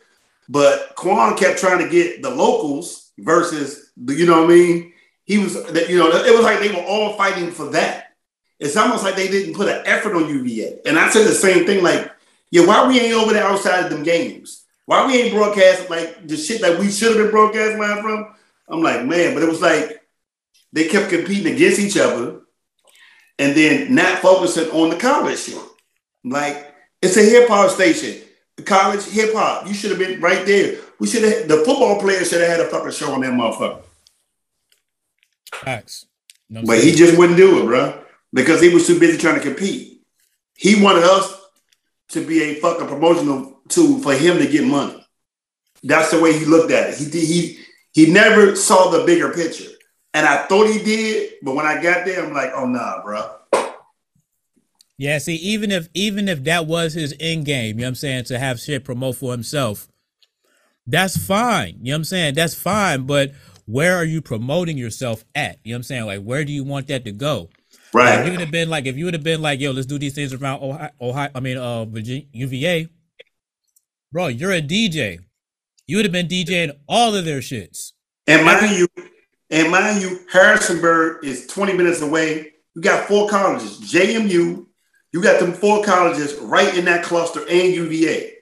But 0.48 0.94
Quan 0.96 1.36
kept 1.36 1.58
trying 1.58 1.78
to 1.78 1.88
get 1.88 2.22
the 2.22 2.30
locals 2.30 3.12
versus 3.18 3.92
the, 3.96 4.14
you 4.14 4.26
know 4.26 4.42
what 4.42 4.50
I 4.50 4.54
mean? 4.54 4.92
He 5.24 5.38
was 5.38 5.54
that 5.72 5.88
you 5.88 5.96
know, 5.96 6.08
it 6.08 6.34
was 6.34 6.42
like 6.42 6.58
they 6.58 6.70
were 6.70 6.84
all 6.84 7.16
fighting 7.16 7.52
for 7.52 7.66
that. 7.70 8.16
It's 8.58 8.76
almost 8.76 9.04
like 9.04 9.14
they 9.14 9.28
didn't 9.28 9.54
put 9.54 9.68
an 9.68 9.82
effort 9.86 10.14
on 10.14 10.28
UVA. 10.28 10.80
And 10.84 10.98
I 10.98 11.08
said 11.08 11.26
the 11.26 11.32
same 11.32 11.66
thing, 11.66 11.82
like, 11.82 12.10
yeah, 12.50 12.66
why 12.66 12.86
we 12.86 12.98
ain't 13.00 13.14
over 13.14 13.32
there 13.32 13.46
outside 13.46 13.84
of 13.84 13.90
them 13.90 14.02
games? 14.02 14.59
Why 14.90 15.06
we 15.06 15.22
ain't 15.22 15.32
broadcast 15.32 15.88
like 15.88 16.26
the 16.26 16.36
shit 16.36 16.62
that 16.62 16.80
we 16.80 16.90
should 16.90 17.16
have 17.16 17.18
been 17.18 17.30
broadcasting 17.30 17.78
live 17.78 18.00
from? 18.00 18.34
I'm 18.66 18.82
like, 18.82 19.06
man, 19.06 19.34
but 19.34 19.42
it 19.44 19.48
was 19.48 19.62
like 19.62 20.02
they 20.72 20.88
kept 20.88 21.10
competing 21.10 21.54
against 21.54 21.78
each 21.78 21.96
other 21.96 22.40
and 23.38 23.56
then 23.56 23.94
not 23.94 24.18
focusing 24.18 24.68
on 24.70 24.90
the 24.90 24.96
college 24.96 25.38
shit. 25.38 25.62
Like, 26.24 26.74
it's 27.00 27.16
a 27.16 27.22
hip 27.22 27.46
hop 27.46 27.70
station. 27.70 28.20
College 28.64 29.04
hip 29.04 29.32
hop. 29.32 29.68
You 29.68 29.74
should 29.74 29.90
have 29.90 30.00
been 30.00 30.20
right 30.20 30.44
there. 30.44 30.80
We 30.98 31.06
should 31.06 31.22
have 31.22 31.46
the 31.46 31.58
football 31.58 32.00
players 32.00 32.28
should 32.28 32.40
have 32.40 32.50
had 32.50 32.60
a 32.60 32.68
fucking 32.68 32.90
show 32.90 33.12
on 33.12 33.20
that 33.20 33.32
motherfucker. 33.32 33.82
Facts. 35.54 36.06
No 36.48 36.64
but 36.64 36.82
he 36.82 36.96
just 36.96 37.16
wouldn't 37.16 37.36
do 37.36 37.62
it, 37.62 37.66
bro. 37.66 38.02
Because 38.32 38.60
he 38.60 38.74
was 38.74 38.88
too 38.88 38.98
busy 38.98 39.18
trying 39.18 39.36
to 39.36 39.40
compete. 39.40 40.02
He 40.56 40.82
wanted 40.82 41.04
us 41.04 41.32
to 42.08 42.26
be 42.26 42.42
a 42.42 42.54
fucking 42.56 42.88
promotional 42.88 43.59
to 43.70 44.00
for 44.00 44.14
him 44.14 44.38
to 44.38 44.46
get 44.46 44.64
money. 44.64 45.04
That's 45.82 46.10
the 46.10 46.20
way 46.20 46.38
he 46.38 46.44
looked 46.44 46.70
at 46.70 46.90
it. 46.90 46.98
He 46.98 47.26
he 47.26 47.58
he 47.92 48.12
never 48.12 48.54
saw 48.56 48.90
the 48.90 49.04
bigger 49.04 49.32
picture, 49.32 49.70
and 50.14 50.26
I 50.26 50.46
thought 50.46 50.66
he 50.66 50.82
did, 50.82 51.34
but 51.42 51.54
when 51.54 51.66
I 51.66 51.82
got 51.82 52.04
there, 52.04 52.24
I'm 52.24 52.32
like, 52.32 52.52
oh 52.54 52.66
nah, 52.66 53.02
bro. 53.02 53.36
Yeah, 54.98 55.16
see, 55.16 55.36
even 55.36 55.70
if 55.70 55.88
even 55.94 56.28
if 56.28 56.44
that 56.44 56.66
was 56.66 56.92
his 56.92 57.14
end 57.18 57.46
game, 57.46 57.76
you 57.76 57.82
know 57.82 57.86
what 57.86 57.88
I'm 57.88 57.94
saying, 57.94 58.24
to 58.24 58.38
have 58.38 58.60
shit 58.60 58.84
promote 58.84 59.16
for 59.16 59.32
himself, 59.32 59.88
that's 60.86 61.16
fine. 61.16 61.78
You 61.80 61.92
know 61.92 61.92
what 61.92 61.96
I'm 61.96 62.04
saying? 62.04 62.34
That's 62.34 62.54
fine, 62.54 63.06
but 63.06 63.32
where 63.66 63.96
are 63.96 64.04
you 64.04 64.20
promoting 64.20 64.76
yourself 64.76 65.24
at? 65.34 65.58
You 65.64 65.72
know 65.72 65.76
what 65.76 65.78
I'm 65.78 65.82
saying? 65.84 66.06
Like, 66.06 66.22
where 66.22 66.44
do 66.44 66.52
you 66.52 66.64
want 66.64 66.88
that 66.88 67.04
to 67.04 67.12
go? 67.12 67.48
Right. 67.94 68.16
Like, 68.16 68.26
you 68.26 68.32
would 68.32 68.40
have 68.40 68.50
been 68.50 68.68
like, 68.68 68.86
if 68.86 68.96
you 68.96 69.04
would 69.04 69.14
have 69.14 69.22
been 69.22 69.40
like, 69.40 69.60
yo, 69.60 69.70
let's 69.70 69.86
do 69.86 69.98
these 69.98 70.14
things 70.14 70.32
around 70.32 70.62
Ohio, 70.62 70.90
Ohio 71.00 71.30
I 71.34 71.40
mean, 71.40 71.56
uh, 71.56 71.84
Virginia, 71.84 72.24
UVA, 72.32 72.88
bro, 74.12 74.28
you're 74.28 74.52
a 74.52 74.62
DJ. 74.62 75.18
You 75.86 75.96
would 75.96 76.04
have 76.04 76.12
been 76.12 76.28
DJing 76.28 76.72
all 76.88 77.14
of 77.14 77.24
their 77.24 77.40
shits. 77.40 77.92
And 78.26 78.44
mind 78.44 78.76
you, 78.76 78.86
and 79.50 79.70
mind 79.70 80.02
you, 80.02 80.20
Harrisonburg 80.30 81.24
is 81.24 81.46
20 81.48 81.72
minutes 81.72 82.00
away. 82.00 82.52
You 82.74 82.82
got 82.82 83.08
four 83.08 83.28
colleges, 83.28 83.80
JMU. 83.80 84.66
You 85.12 85.22
got 85.22 85.40
them 85.40 85.52
four 85.52 85.82
colleges 85.82 86.36
right 86.36 86.76
in 86.76 86.84
that 86.84 87.04
cluster 87.04 87.40
and 87.40 87.74
UVA. 87.74 88.34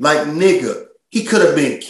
Like 0.00 0.26
nigga, 0.26 0.86
he 1.10 1.24
could 1.24 1.42
have 1.42 1.54
been. 1.54 1.80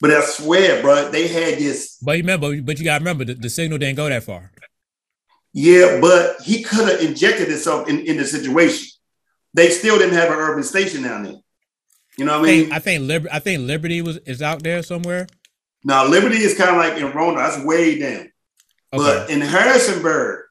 But 0.00 0.10
I 0.10 0.20
swear, 0.24 0.82
bro, 0.82 1.10
they 1.10 1.28
had 1.28 1.58
this. 1.58 1.98
But 2.02 2.18
remember, 2.18 2.60
but 2.60 2.78
you 2.78 2.84
gotta 2.84 3.02
remember 3.02 3.24
the, 3.24 3.34
the 3.34 3.48
signal 3.48 3.78
didn't 3.78 3.96
go 3.96 4.08
that 4.08 4.22
far. 4.24 4.52
Yeah, 5.54 5.98
but 6.00 6.42
he 6.42 6.62
could 6.62 6.88
have 6.88 7.00
injected 7.00 7.48
himself 7.48 7.88
in, 7.88 8.00
in 8.00 8.18
the 8.18 8.24
situation. 8.24 8.88
They 9.54 9.70
still 9.70 9.98
didn't 9.98 10.14
have 10.14 10.30
an 10.30 10.38
urban 10.38 10.62
station 10.62 11.02
down 11.02 11.22
there. 11.24 11.36
You 12.18 12.24
know 12.24 12.40
what 12.40 12.48
I 12.48 12.52
mean? 12.52 12.60
think 12.64 12.72
I 12.74 12.78
think 12.80 13.02
Liberty 13.06 13.32
I 13.34 13.38
think 13.38 13.66
Liberty 13.66 14.02
was 14.02 14.16
is 14.18 14.42
out 14.42 14.62
there 14.62 14.82
somewhere. 14.82 15.26
now 15.84 16.06
Liberty 16.06 16.38
is 16.38 16.56
kind 16.56 16.70
of 16.70 16.76
like 16.76 17.00
in 17.00 17.10
Rona. 17.16 17.38
That's 17.38 17.64
way 17.64 17.98
down. 17.98 18.30
But 18.90 19.30
in 19.30 19.40
Harrisonburg, 19.40 20.46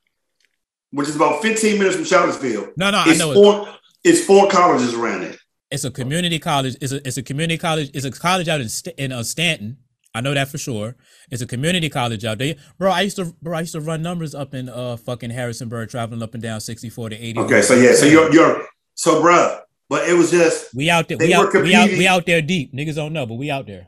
which 0.92 1.10
is 1.10 1.16
about 1.16 1.42
15 1.42 1.78
minutes 1.80 1.96
from 1.96 2.06
Charlottesville, 2.06 2.70
No, 2.78 2.92
no, 2.92 3.00
I 3.00 3.10
it's 3.10 3.20
know 3.20 3.34
four, 3.34 3.68
it's 4.04 4.24
four 4.24 4.48
colleges 4.50 4.94
around 4.94 5.22
there. 5.22 5.36
it's 5.72 5.84
a 5.84 5.92
community 5.92 6.40
college. 6.40 6.76
It's 6.82 6.94
a 6.94 7.06
it's 7.08 7.18
a 7.18 7.24
community 7.24 7.58
college. 7.58 7.90
It's 7.94 8.06
a 8.06 8.12
college 8.12 8.48
out 8.48 8.62
in 8.62 8.70
St- 8.70 8.96
in 8.98 9.12
uh, 9.12 9.24
Staunton. 9.24 9.78
I 10.16 10.22
know 10.22 10.34
that 10.34 10.48
for 10.48 10.58
sure. 10.58 10.96
It's 11.30 11.42
a 11.42 11.46
community 11.48 11.90
college 11.90 12.24
out 12.26 12.38
there, 12.38 12.56
bro. 12.80 12.92
I 12.92 13.02
used 13.02 13.18
to 13.18 13.26
bro. 13.42 13.58
I 13.58 13.62
used 13.62 13.74
to 13.74 13.82
run 13.82 14.02
numbers 14.02 14.34
up 14.34 14.54
in 14.54 14.70
uh 14.70 14.96
fucking 14.98 15.32
Harrisonburg, 15.32 15.90
traveling 15.90 16.24
up 16.24 16.34
and 16.34 16.42
down 16.42 16.62
sixty 16.62 16.90
four 16.90 17.10
to 17.10 17.16
eighty. 17.18 17.40
Okay, 17.40 17.62
so 17.62 17.74
yeah, 17.76 17.94
so 17.94 18.06
you're 18.06 18.32
you're 18.34 18.66
so 18.96 19.22
bruh, 19.22 19.60
but 19.90 20.08
it 20.10 20.14
was 20.14 20.32
just 20.32 20.74
we 20.76 20.90
out 20.90 21.08
there. 21.08 21.18
We 21.18 21.34
out, 21.34 21.54
we 21.54 21.76
out. 21.76 21.90
We 21.90 22.08
out 22.08 22.26
there 22.26 22.42
deep. 22.42 22.74
Niggas 22.74 22.96
don't 22.96 23.14
know, 23.14 23.26
but 23.26 23.36
we 23.36 23.50
out 23.52 23.68
there. 23.68 23.88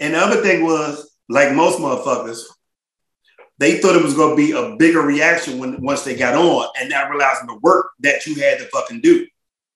and 0.00 0.14
the 0.14 0.18
other 0.18 0.42
thing 0.42 0.64
was 0.64 1.10
like 1.28 1.52
most 1.54 1.78
motherfuckers, 1.78 2.40
they 3.58 3.78
thought 3.78 3.96
it 3.96 4.02
was 4.02 4.14
gonna 4.14 4.36
be 4.36 4.52
a 4.52 4.76
bigger 4.76 5.00
reaction 5.02 5.58
when 5.58 5.80
once 5.82 6.02
they 6.02 6.14
got 6.16 6.34
on 6.34 6.68
and 6.80 6.90
not 6.90 7.10
realizing 7.10 7.46
the 7.46 7.58
work 7.62 7.90
that 8.00 8.26
you 8.26 8.34
had 8.34 8.58
to 8.58 8.64
fucking 8.66 9.00
do. 9.00 9.26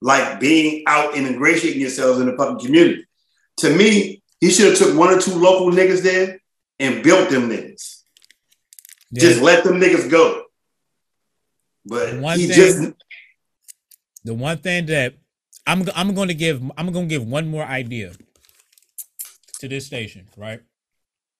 Like 0.02 0.40
being 0.40 0.84
out 0.86 1.14
and 1.16 1.26
ingratiating 1.26 1.80
yourselves 1.80 2.20
in 2.20 2.26
the 2.26 2.36
fucking 2.36 2.64
community. 2.64 3.04
To 3.58 3.76
me, 3.76 4.22
he 4.40 4.50
should 4.50 4.66
have 4.70 4.78
took 4.78 4.96
one 4.98 5.12
or 5.12 5.20
two 5.20 5.34
local 5.34 5.70
niggas 5.70 6.02
there 6.02 6.40
and 6.78 7.02
built 7.02 7.28
them 7.28 7.50
niggas. 7.50 8.02
Yeah. 9.10 9.20
Just 9.20 9.42
let 9.42 9.62
them 9.64 9.78
niggas 9.78 10.08
go. 10.10 10.44
But 11.84 12.18
One 12.18 12.38
he 12.38 12.46
thing- 12.46 12.56
just 12.56 12.92
the 14.24 14.34
one 14.34 14.58
thing 14.58 14.86
that 14.86 15.14
I'm 15.66 15.84
I'm 15.94 16.14
going 16.14 16.28
to 16.28 16.34
give 16.34 16.62
I'm 16.76 16.92
going 16.92 17.08
to 17.08 17.14
give 17.14 17.26
one 17.26 17.48
more 17.48 17.64
idea 17.64 18.12
to 19.60 19.68
this 19.68 19.86
station, 19.86 20.28
right? 20.36 20.60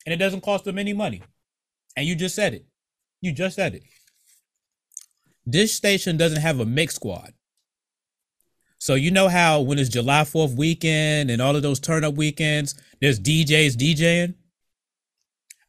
And 0.06 0.12
it 0.12 0.18
doesn't 0.18 0.42
cost 0.42 0.64
them 0.64 0.78
any 0.78 0.92
money. 0.92 1.22
And 1.96 2.06
you 2.06 2.14
just 2.14 2.34
said 2.34 2.54
it. 2.54 2.66
You 3.20 3.32
just 3.32 3.56
said 3.56 3.74
it. 3.74 3.82
This 5.44 5.74
station 5.74 6.16
doesn't 6.16 6.40
have 6.40 6.60
a 6.60 6.64
mix 6.66 6.94
squad. 6.94 7.32
So 8.78 8.94
you 8.94 9.10
know 9.10 9.28
how 9.28 9.60
when 9.60 9.78
it's 9.78 9.90
July 9.90 10.22
4th 10.22 10.56
weekend 10.56 11.30
and 11.30 11.42
all 11.42 11.54
of 11.54 11.62
those 11.62 11.80
turn 11.80 12.02
up 12.02 12.14
weekends, 12.14 12.74
there's 13.00 13.20
DJs 13.20 13.76
DJing? 13.76 14.34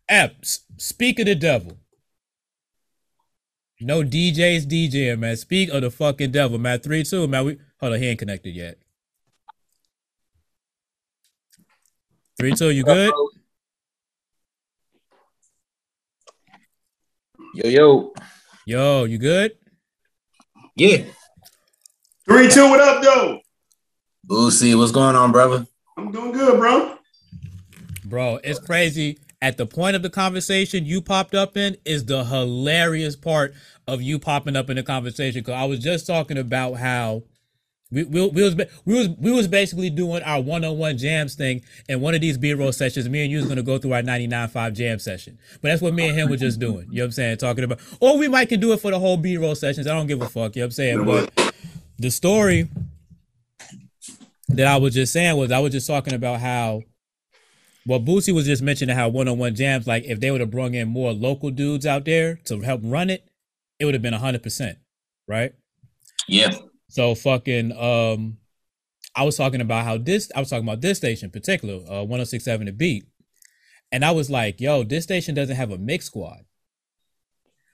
App, 0.08 0.36
s- 0.41 0.62
speak 0.77 1.20
of 1.20 1.25
the 1.25 1.36
devil. 1.36 1.77
No 3.81 4.03
DJs 4.03 4.65
DJing, 4.65 5.20
man. 5.20 5.36
Speak 5.36 5.70
of 5.70 5.81
the 5.81 5.91
fucking 5.91 6.31
devil, 6.31 6.58
man. 6.58 6.79
Three 6.79 7.03
two, 7.03 7.27
man. 7.27 7.46
We 7.46 7.58
hold 7.81 7.93
on, 7.93 8.00
he 8.00 8.07
ain't 8.07 8.19
connected 8.19 8.51
yet. 8.51 8.77
Three 12.39 12.53
two, 12.53 12.69
you 12.69 12.83
good? 12.83 13.11
Yo, 17.53 17.67
yo. 17.69 18.13
Yo, 18.65 19.03
you 19.03 19.17
good? 19.17 19.57
Yeah. 20.75 21.03
three, 22.25 22.47
two, 22.47 22.69
what 22.69 22.79
up, 22.79 23.03
though? 23.03 23.39
Bootsy, 24.25 24.77
what's 24.77 24.91
going 24.91 25.17
on, 25.17 25.33
brother? 25.33 25.67
I'm 25.97 26.11
doing 26.11 26.31
good, 26.31 26.57
bro. 26.57 26.97
Bro, 28.05 28.39
it's 28.43 28.59
crazy. 28.59 29.19
At 29.41 29.57
the 29.57 29.65
point 29.65 29.95
of 29.95 30.03
the 30.03 30.09
conversation 30.09 30.85
you 30.85 31.01
popped 31.01 31.35
up 31.35 31.57
in 31.57 31.75
is 31.83 32.05
the 32.05 32.23
hilarious 32.23 33.15
part 33.15 33.53
of 33.88 34.01
you 34.01 34.19
popping 34.19 34.55
up 34.55 34.69
in 34.69 34.77
the 34.77 34.83
conversation. 34.83 35.43
Cause 35.43 35.55
I 35.55 35.65
was 35.65 35.79
just 35.79 36.07
talking 36.07 36.38
about 36.38 36.75
how 36.75 37.23
we, 37.91 38.03
we, 38.03 38.29
was 38.29 38.55
we 38.86 38.98
was 38.98 39.10
we 39.10 39.31
was 39.31 39.48
basically 39.48 39.89
doing 39.89 40.24
our 40.24 40.41
one-on-one 40.41 40.98
Jamz 40.98 41.36
thing 41.36 41.62
and 41.89 42.01
one 42.01 42.15
of 42.15 42.21
these 42.21 42.38
B-roll 42.38 42.71
sessions, 42.71 43.10
me 43.10 43.24
and 43.24 43.31
you 43.31 43.39
was 43.39 43.48
gonna 43.48 43.63
go 43.63 43.77
through 43.77 43.91
our 43.93 44.01
99.5 44.01 44.74
jam 44.74 45.00
session. 45.00 45.38
But 45.62 45.69
that's 45.69 45.81
what 45.81 45.93
me 45.93 46.07
and 46.07 46.17
him 46.17 46.29
were 46.29 46.38
just 46.38 46.60
doing. 46.60 46.88
You 46.89 46.98
know 46.98 47.03
what 47.03 47.05
I'm 47.07 47.12
saying? 47.12 47.38
Talking 47.38 47.65
about 47.65 47.79
or 48.00 48.17
we 48.17 48.29
might 48.29 48.48
can 48.48 48.62
do 48.62 48.71
it 48.71 48.79
for 48.79 48.91
the 48.91 49.00
whole 49.00 49.17
B-roll 49.17 49.55
sessions. 49.55 49.88
I 49.88 49.93
don't 49.93 50.07
give 50.07 50.21
a 50.21 50.29
fuck, 50.29 50.55
you 50.55 50.62
know 50.62 50.65
what 50.65 50.67
I'm 50.67 50.71
saying? 50.71 51.05
But 51.05 51.53
the 52.00 52.10
story 52.10 52.69
that 54.48 54.67
I 54.67 54.77
was 54.77 54.93
just 54.93 55.12
saying 55.12 55.36
was 55.36 55.51
I 55.51 55.60
was 55.60 55.74
just 55.74 55.88
talking 55.88 56.13
about 56.13 56.39
how 56.39 56.83
well 57.86 58.00
Bootsy 58.00 58.33
was 58.33 58.45
just 58.45 58.62
mentioning 58.62 58.95
how 58.95 59.10
one-on-one 59.10 59.55
Jamz, 59.55 59.86
like 59.86 60.05
if 60.05 60.21
they 60.21 60.31
would 60.31 60.39
have 60.39 60.51
brought 60.51 60.74
in 60.74 60.88
more 60.88 61.12
local 61.12 61.50
dudes 61.51 61.86
out 61.86 62.05
there 62.05 62.36
to 62.45 62.62
help 62.62 62.81
run 62.86 63.10
it, 63.10 63.27
it 63.79 63.86
would 63.86 63.95
have 63.95 64.03
been 64.03 64.13
hundred 64.13 64.43
percent, 64.43 64.77
right? 65.27 65.53
Yeah. 66.27 66.51
So 66.91 67.15
fucking 67.15 67.71
um 67.71 68.38
I 69.15 69.24
was 69.24 69.38
talking 69.38 69.62
about 69.62 69.86
how 69.86 69.98
this 69.98 70.29
I 70.36 70.39
was 70.39 70.50
talking 70.50 70.67
about 70.67 70.81
this 70.81 70.98
station 70.98 71.27
in 71.27 71.31
particular, 71.31 71.75
uh 71.89 72.03
1067 72.03 72.65
the 72.65 72.74
beat. 72.74 73.05
And 73.93 74.03
I 74.03 74.12
was 74.12 74.29
like, 74.29 74.60
yo, 74.60 74.83
this 74.83 75.05
station 75.05 75.33
doesn't 75.33 75.55
have 75.55 75.71
a 75.71 75.77
mix 75.77 76.05
squad. 76.05 76.41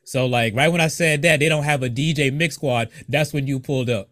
So 0.04 0.28
like 0.28 0.56
right 0.56 0.72
when 0.72 0.82
I 0.82 0.88
said 0.88 1.24
that 1.24 1.40
they 1.40 1.50
don't 1.50 1.64
have 1.64 1.82
a 1.82 1.90
DJ 1.90 2.32
mix 2.32 2.56
squad, 2.56 2.90
that's 3.10 3.34
when 3.34 3.48
you 3.48 3.60
pulled 3.60 3.90
up. 3.90 4.12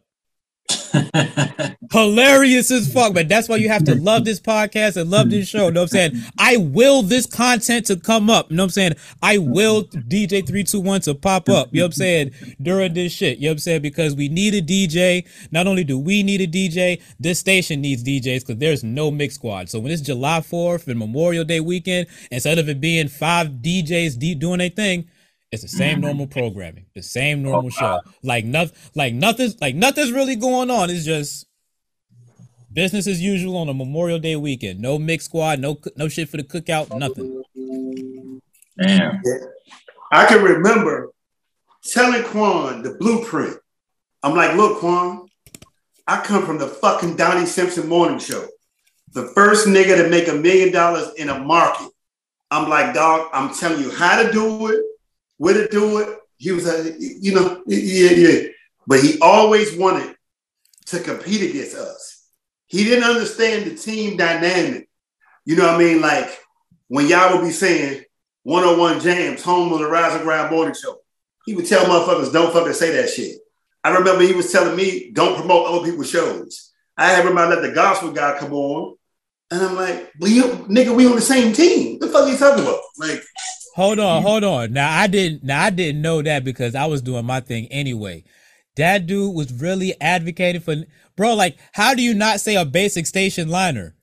Hilarious 1.92 2.72
as 2.72 2.92
fuck, 2.92 3.14
but 3.14 3.30
that's 3.30 3.48
why 3.48 3.56
you 3.58 3.70
have 3.70 3.84
to 3.86 3.96
love 3.96 4.26
this 4.26 4.40
podcast 4.40 4.98
and 4.98 5.10
love 5.10 5.30
this 5.30 5.48
show. 5.48 5.70
Know 5.70 5.82
what 5.82 5.96
I'm 5.96 6.12
saying? 6.12 6.24
I 6.38 6.58
will 6.58 7.02
this 7.02 7.26
content 7.26 7.86
to 7.88 7.96
come 7.96 8.30
up. 8.30 8.50
You 8.50 8.58
know 8.58 8.64
what 8.64 8.68
I'm 8.68 8.72
saying? 8.72 8.94
I 9.22 9.38
will 9.38 9.84
DJ 9.86 10.46
321 10.46 11.02
to 11.02 11.16
pop 11.16 11.50
up. 11.50 11.70
You 11.72 11.80
know 11.80 11.86
what 11.86 11.90
I'm 11.90 11.92
saying? 11.94 12.32
During 12.62 12.94
this 12.94 13.14
shit. 13.14 13.38
You 13.38 13.46
know 13.46 13.52
what 13.52 13.54
I'm 13.54 13.60
saying? 13.60 13.82
Because 13.82 14.16
we 14.16 14.30
need 14.30 14.54
a 14.56 14.62
DJ. 14.62 15.26
Not 15.52 15.68
only 15.68 15.84
do 15.84 15.98
we 15.98 16.24
need 16.24 16.42
a 16.42 16.48
DJ, 16.48 17.02
this 17.20 17.40
station 17.40 17.82
needs 17.82 18.04
DJs 18.04 18.42
because 18.42 18.58
there's 18.58 18.84
no 18.84 19.12
mix 19.12 19.36
squad. 19.36 19.70
So 19.70 19.80
when 19.80 19.92
it's 19.92 20.02
July 20.02 20.40
4th 20.40 20.88
and 20.88 21.00
Memorial 21.00 21.46
Day 21.46 21.60
weekend, 21.60 22.08
instead 22.32 22.60
of 22.60 22.68
it 22.70 22.82
being 22.82 23.08
five 23.08 23.48
DJs 23.48 24.18
de- 24.20 24.36
doing 24.36 24.60
their 24.60 24.70
thing, 24.70 25.08
it's 25.52 25.62
the 25.62 25.68
same 25.68 25.96
mm-hmm. 25.96 26.08
normal 26.08 26.28
programming, 26.28 26.86
the 26.96 27.04
same 27.04 27.46
oh, 27.46 27.52
normal 27.52 27.70
show. 27.70 28.02
Like 28.24 28.46
nothing, 28.46 28.76
like 28.96 29.14
nothing's 29.14 29.60
like 29.62 29.76
nothing's 29.76 30.12
really 30.12 30.36
going 30.36 30.70
on. 30.70 30.90
It's 30.90 31.06
just 31.06 31.46
business 32.74 33.08
as 33.08 33.22
usual 33.22 33.58
on 33.58 33.70
a 33.70 33.74
Memorial 33.74 34.20
Day 34.20 34.36
weekend. 34.36 34.80
No 34.80 35.00
mix 35.00 35.26
squad, 35.26 35.60
no 35.60 35.80
no 35.96 36.08
shit 36.08 36.30
for 36.30 36.38
the 36.38 36.44
cookout, 36.44 36.96
nothing. 36.98 37.44
Damn. 38.82 39.22
I 40.12 40.26
can 40.26 40.44
remember 40.44 41.12
telling 41.84 42.24
Quan 42.24 42.82
the 42.84 42.96
blueprint. 42.96 43.58
I'm 44.24 44.36
like, 44.36 44.56
look, 44.56 44.80
Quan, 44.80 45.28
I 46.08 46.22
come 46.22 46.46
from 46.46 46.58
the 46.58 46.68
fucking 46.68 47.16
Donnie 47.16 47.46
Simpson 47.46 47.88
morning 47.88 48.20
show. 48.20 48.48
The 49.14 49.28
first 49.30 49.68
nigga 49.68 49.98
to 50.04 50.10
make 50.10 50.28
a 50.28 50.34
million 50.34 50.72
dollars 50.72 51.14
in 51.18 51.30
a 51.30 51.40
market. 51.40 51.90
I'm 52.52 52.70
like, 52.70 52.94
dog, 52.94 53.30
I'm 53.34 53.54
telling 53.54 53.82
you 53.82 53.92
how 53.92 54.22
to 54.22 54.32
do 54.32 54.68
it, 54.68 54.84
where 55.38 55.54
to 55.54 55.68
do 55.68 56.00
it. 56.00 56.20
He 56.38 56.52
was, 56.52 56.68
uh, 56.68 56.92
you 57.00 57.34
know, 57.34 57.64
yeah, 57.66 58.12
yeah. 58.12 58.50
But 58.88 59.02
he 59.02 59.18
always 59.20 59.76
wanted 59.76 60.16
to 60.88 61.00
compete 61.00 61.50
against 61.50 61.76
us. 61.76 62.28
He 62.68 62.84
didn't 62.84 63.10
understand 63.10 63.66
the 63.66 63.76
team 63.76 64.18
dynamic. 64.18 64.90
You 65.46 65.56
know 65.56 65.66
what 65.66 65.76
I 65.76 65.78
mean? 65.78 66.02
Like 66.02 66.38
when 66.88 67.08
y'all 67.08 67.36
would 67.36 67.46
be 67.46 67.52
saying 67.52 68.04
101 68.44 69.00
Jamz, 69.00 69.42
home 69.42 69.74
of 69.74 69.80
the 69.80 69.88
Rise 69.88 70.14
and 70.14 70.24
Grind 70.24 70.52
morning 70.52 70.76
show, 70.76 70.98
he 71.46 71.56
would 71.56 71.68
tell 71.68 71.86
motherfuckers, 71.86 72.34
don't 72.34 72.54
fucking 72.54 72.74
say 72.74 72.92
that 72.96 73.10
shit. 73.10 73.38
I 73.84 73.90
remember 73.90 74.24
he 74.24 74.34
was 74.34 74.52
telling 74.52 74.76
me, 74.76 75.12
don't 75.14 75.38
promote 75.38 75.68
other 75.68 75.86
people's 75.86 76.10
shows. 76.10 76.72
I 76.98 77.08
had 77.12 77.26
remember 77.26 77.56
let 77.56 77.62
the 77.62 77.74
gospel 77.74 78.12
guy 78.12 78.38
come 78.40 78.54
on. 78.54 78.96
And 79.52 79.62
I'm 79.62 79.76
like, 79.76 80.12
we, 80.20 80.42
nigga, 80.42 80.96
we 80.96 81.06
on 81.06 81.16
the 81.16 81.22
same 81.22 81.54
team. 81.54 82.00
What 82.00 82.08
the 82.08 82.12
fuck 82.12 82.24
are 82.24 82.32
you 82.32 82.38
talking 82.38 82.64
about? 82.64 82.80
Like, 82.98 83.24
Hold 83.76 84.00
on, 84.00 84.22
hold 84.22 84.46
on. 84.46 84.72
Now 84.72 84.98
I 84.98 85.08
didn't 85.08 85.44
now 85.44 85.64
I 85.64 85.70
didn't 85.70 86.02
know 86.02 86.22
that 86.22 86.46
because 86.46 86.76
I 86.76 86.86
was 86.86 87.02
doing 87.02 87.26
my 87.26 87.42
thing 87.42 87.68
anyway. 87.68 88.24
That 88.78 89.06
dude 89.06 89.36
was 89.36 89.52
really 89.52 90.00
advocating 90.00 90.62
for 90.62 90.76
bro, 91.18 91.34
like 91.34 91.58
how 91.74 91.94
do 91.94 92.02
you 92.02 92.14
not 92.14 92.40
say 92.40 92.56
a 92.56 92.64
basic 92.64 93.06
station 93.06 93.50
liner? 93.50 93.96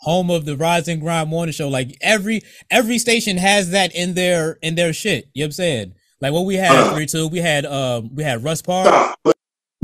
Home 0.00 0.28
of 0.28 0.44
the 0.44 0.56
Rise 0.56 0.88
and 0.88 1.00
Grind 1.00 1.30
morning 1.30 1.52
show. 1.52 1.68
Like 1.68 1.96
every 2.00 2.42
every 2.68 2.98
station 2.98 3.36
has 3.36 3.70
that 3.70 3.94
in 3.94 4.14
their 4.14 4.58
in 4.60 4.74
their 4.74 4.92
shit. 4.92 5.28
You 5.34 5.42
know 5.42 5.44
what 5.44 5.46
I'm 5.46 5.52
saying? 5.52 5.94
Like 6.20 6.32
what 6.32 6.44
we 6.44 6.56
had 6.56 6.72
Uh. 6.72 6.92
three 6.92 7.06
two, 7.06 7.28
we 7.28 7.38
had 7.38 7.64
um 7.64 8.12
we 8.12 8.24
had 8.24 8.42
Russ 8.42 8.60
Parr. 8.60 9.14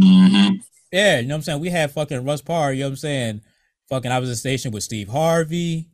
Mm-hmm. 0.01 0.57
Yeah, 0.93 1.21
you 1.21 1.29
know 1.29 1.35
what 1.35 1.37
I'm 1.37 1.43
saying? 1.43 1.61
We 1.61 1.71
had 1.71 1.93
fucking 1.93 2.25
Russ 2.25 2.43
Parr, 2.43 2.73
you 2.73 2.81
know 2.81 2.87
what 2.87 2.91
I'm 2.91 2.97
saying? 2.97 3.41
Fucking 3.89 4.11
I 4.11 4.19
was 4.19 4.31
a 4.31 4.37
station 4.37 4.73
with 4.73 4.83
Steve 4.83 5.09
Harvey. 5.09 5.89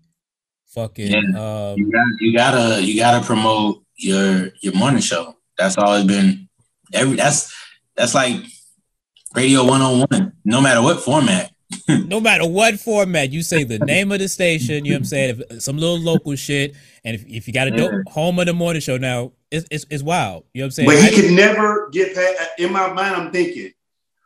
Fucking 0.68 1.34
um 1.34 1.78
You 1.78 1.90
got 1.90 2.06
you 2.20 2.36
gotta 2.36 2.82
you 2.82 2.96
gotta 2.96 3.24
promote 3.24 3.82
your 3.96 4.50
your 4.60 4.74
morning 4.74 5.00
show. 5.00 5.36
That's 5.56 5.78
always 5.78 6.04
been 6.04 6.48
every 6.92 7.16
that's 7.16 7.52
that's 7.96 8.14
like 8.14 8.36
radio 9.34 9.64
one 9.64 9.80
on 9.80 10.06
one, 10.10 10.32
no 10.44 10.60
matter 10.60 10.82
what 10.82 11.00
format. 11.00 11.50
no 11.88 12.20
matter 12.20 12.46
what 12.46 12.78
format, 12.80 13.30
you 13.30 13.42
say 13.42 13.64
the 13.64 13.78
name 13.78 14.10
of 14.12 14.18
the 14.20 14.28
station, 14.28 14.84
you 14.84 14.92
know 14.92 14.96
what 14.96 15.00
I'm 15.00 15.04
saying? 15.04 15.44
If, 15.50 15.62
some 15.62 15.76
little 15.76 15.98
local 15.98 16.34
shit. 16.34 16.74
And 17.04 17.14
if, 17.14 17.26
if 17.26 17.46
you 17.46 17.52
got 17.52 17.68
a 17.68 17.70
dope 17.70 18.08
home 18.08 18.38
of 18.38 18.46
the 18.46 18.54
morning 18.54 18.80
show 18.80 18.96
now, 18.96 19.32
it's, 19.50 19.66
it's, 19.70 19.84
it's 19.90 20.02
wild. 20.02 20.44
You 20.54 20.60
know 20.60 20.64
what 20.64 20.66
I'm 20.66 20.70
saying? 20.70 20.88
But 20.88 20.98
he 20.98 21.08
I- 21.08 21.20
could 21.20 21.32
never 21.32 21.90
get 21.90 22.14
past, 22.14 22.50
in 22.58 22.72
my 22.72 22.92
mind, 22.92 23.16
I'm 23.16 23.30
thinking 23.32 23.72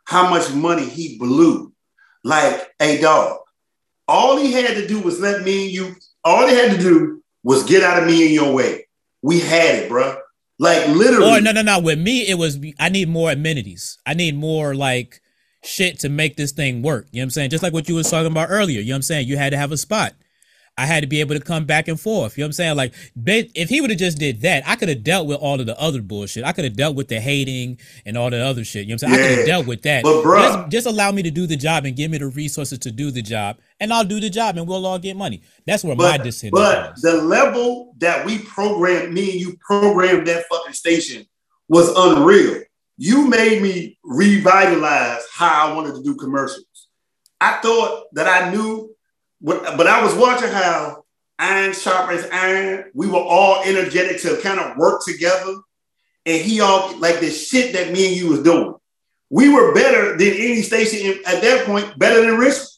how 0.05 0.29
much 0.29 0.53
money 0.53 0.85
he 0.85 1.17
blew. 1.17 1.73
Like, 2.23 2.71
hey, 2.79 3.01
dog, 3.01 3.39
all 4.07 4.37
he 4.37 4.53
had 4.53 4.75
to 4.75 4.87
do 4.87 5.01
was 5.01 5.19
let 5.19 5.43
me 5.43 5.65
and 5.65 5.73
you. 5.73 5.95
All 6.23 6.45
they 6.47 6.55
had 6.55 6.71
to 6.71 6.77
do 6.77 7.21
was 7.43 7.63
get 7.63 7.83
out 7.83 8.01
of 8.01 8.07
me 8.07 8.27
in 8.27 8.33
your 8.33 8.53
way. 8.53 8.87
We 9.21 9.39
had 9.39 9.75
it, 9.75 9.89
bro. 9.89 10.17
Like 10.59 10.87
literally. 10.87 11.37
Or 11.37 11.41
no, 11.41 11.51
no, 11.51 11.61
no. 11.61 11.79
With 11.79 11.99
me, 11.99 12.27
it 12.27 12.37
was 12.37 12.59
I 12.79 12.89
need 12.89 13.09
more 13.09 13.31
amenities. 13.31 13.97
I 14.05 14.13
need 14.13 14.35
more 14.35 14.75
like 14.75 15.21
shit 15.63 15.99
to 15.99 16.09
make 16.09 16.35
this 16.35 16.51
thing 16.51 16.81
work. 16.81 17.07
You 17.11 17.19
know 17.19 17.23
what 17.23 17.25
I'm 17.25 17.29
saying? 17.31 17.49
Just 17.49 17.63
like 17.63 17.73
what 17.73 17.89
you 17.89 17.95
was 17.95 18.09
talking 18.09 18.31
about 18.31 18.49
earlier. 18.49 18.79
You 18.79 18.87
know 18.87 18.93
what 18.93 18.97
I'm 18.97 19.01
saying? 19.03 19.27
You 19.27 19.37
had 19.37 19.51
to 19.51 19.57
have 19.57 19.71
a 19.71 19.77
spot. 19.77 20.13
I 20.75 20.87
had 20.87 21.01
to 21.01 21.07
be 21.07 21.19
able 21.19 21.35
to 21.35 21.41
come 21.41 21.65
back 21.65 21.87
and 21.87 21.99
forth. 21.99 22.35
You 22.35 22.41
know 22.41 22.45
what 22.45 22.49
I'm 22.49 22.53
saying? 22.53 22.77
Like, 22.77 22.93
if 23.25 23.69
he 23.69 23.79
would 23.79 23.91
have 23.91 23.99
just 23.99 24.17
did 24.17 24.41
that, 24.41 24.63
I 24.65 24.75
could 24.75 24.89
have 24.89 25.03
dealt 25.03 25.27
with 25.27 25.37
all 25.37 25.59
of 25.59 25.67
the 25.67 25.79
other 25.79 26.01
bullshit. 26.01 26.43
I 26.43 26.51
could 26.51 26.63
have 26.63 26.75
dealt 26.75 26.95
with 26.95 27.09
the 27.09 27.19
hating 27.19 27.77
and 28.05 28.17
all 28.17 28.31
the 28.31 28.43
other 28.43 28.63
shit. 28.63 28.87
You 28.87 28.89
know 28.89 28.93
what 28.95 29.03
I'm 29.03 29.09
saying? 29.09 29.19
Yeah. 29.19 29.25
I 29.25 29.29
could 29.29 29.37
have 29.37 29.47
dealt 29.47 29.67
with 29.67 29.81
that. 29.83 30.03
But 30.03 30.23
bro, 30.23 30.41
just, 30.41 30.69
just, 30.69 30.87
allow 30.87 31.11
me 31.11 31.21
to 31.21 31.29
do 31.29 31.45
the 31.45 31.55
job 31.55 31.85
and 31.85 31.95
give 31.95 32.09
me 32.09 32.17
the 32.17 32.27
resources 32.27 32.79
to 32.79 32.91
do 32.91 33.11
the 33.11 33.21
job, 33.21 33.57
and 33.79 33.93
I'll 33.93 34.03
do 34.03 34.19
the 34.19 34.31
job, 34.31 34.57
and 34.57 34.67
we'll 34.67 34.85
all 34.85 34.97
get 34.97 35.15
money. 35.15 35.43
That's 35.67 35.83
where 35.83 35.95
but, 35.95 36.17
my 36.17 36.23
decision. 36.23 36.51
But 36.53 36.95
the 37.01 37.21
level 37.21 37.93
that 37.99 38.25
we 38.25 38.39
programmed, 38.39 39.13
me 39.13 39.31
and 39.31 39.39
you 39.39 39.57
programmed 39.65 40.25
that 40.27 40.45
fucking 40.49 40.73
station 40.73 41.25
was 41.69 41.89
unreal. 41.95 42.63
You 42.97 43.27
made 43.27 43.61
me 43.61 43.99
revitalize 44.03 45.21
how 45.31 45.69
I 45.69 45.75
wanted 45.75 45.95
to 45.95 46.03
do 46.03 46.15
commercials. 46.15 46.87
I 47.39 47.59
thought 47.61 48.05
that 48.13 48.27
I 48.27 48.51
knew 48.51 48.92
but 49.43 49.87
I 49.87 50.03
was 50.03 50.15
watching 50.15 50.49
how 50.49 51.03
iron 51.37 51.73
sharpens 51.73 52.25
iron. 52.31 52.91
We 52.93 53.07
were 53.07 53.19
all 53.19 53.61
energetic 53.63 54.21
to 54.21 54.37
kind 54.41 54.59
of 54.59 54.77
work 54.77 55.03
together. 55.05 55.55
And 56.25 56.41
he 56.41 56.61
all 56.61 56.97
like 56.99 57.19
the 57.19 57.29
shit 57.29 57.73
that 57.73 57.91
me 57.91 58.07
and 58.07 58.15
you 58.15 58.29
was 58.29 58.43
doing. 58.43 58.75
We 59.29 59.49
were 59.49 59.73
better 59.73 60.17
than 60.17 60.27
any 60.27 60.61
station 60.61 60.99
in, 60.99 61.19
at 61.25 61.41
that 61.41 61.65
point, 61.65 61.97
better 61.99 62.21
than 62.21 62.37
Richmond. 62.37 62.69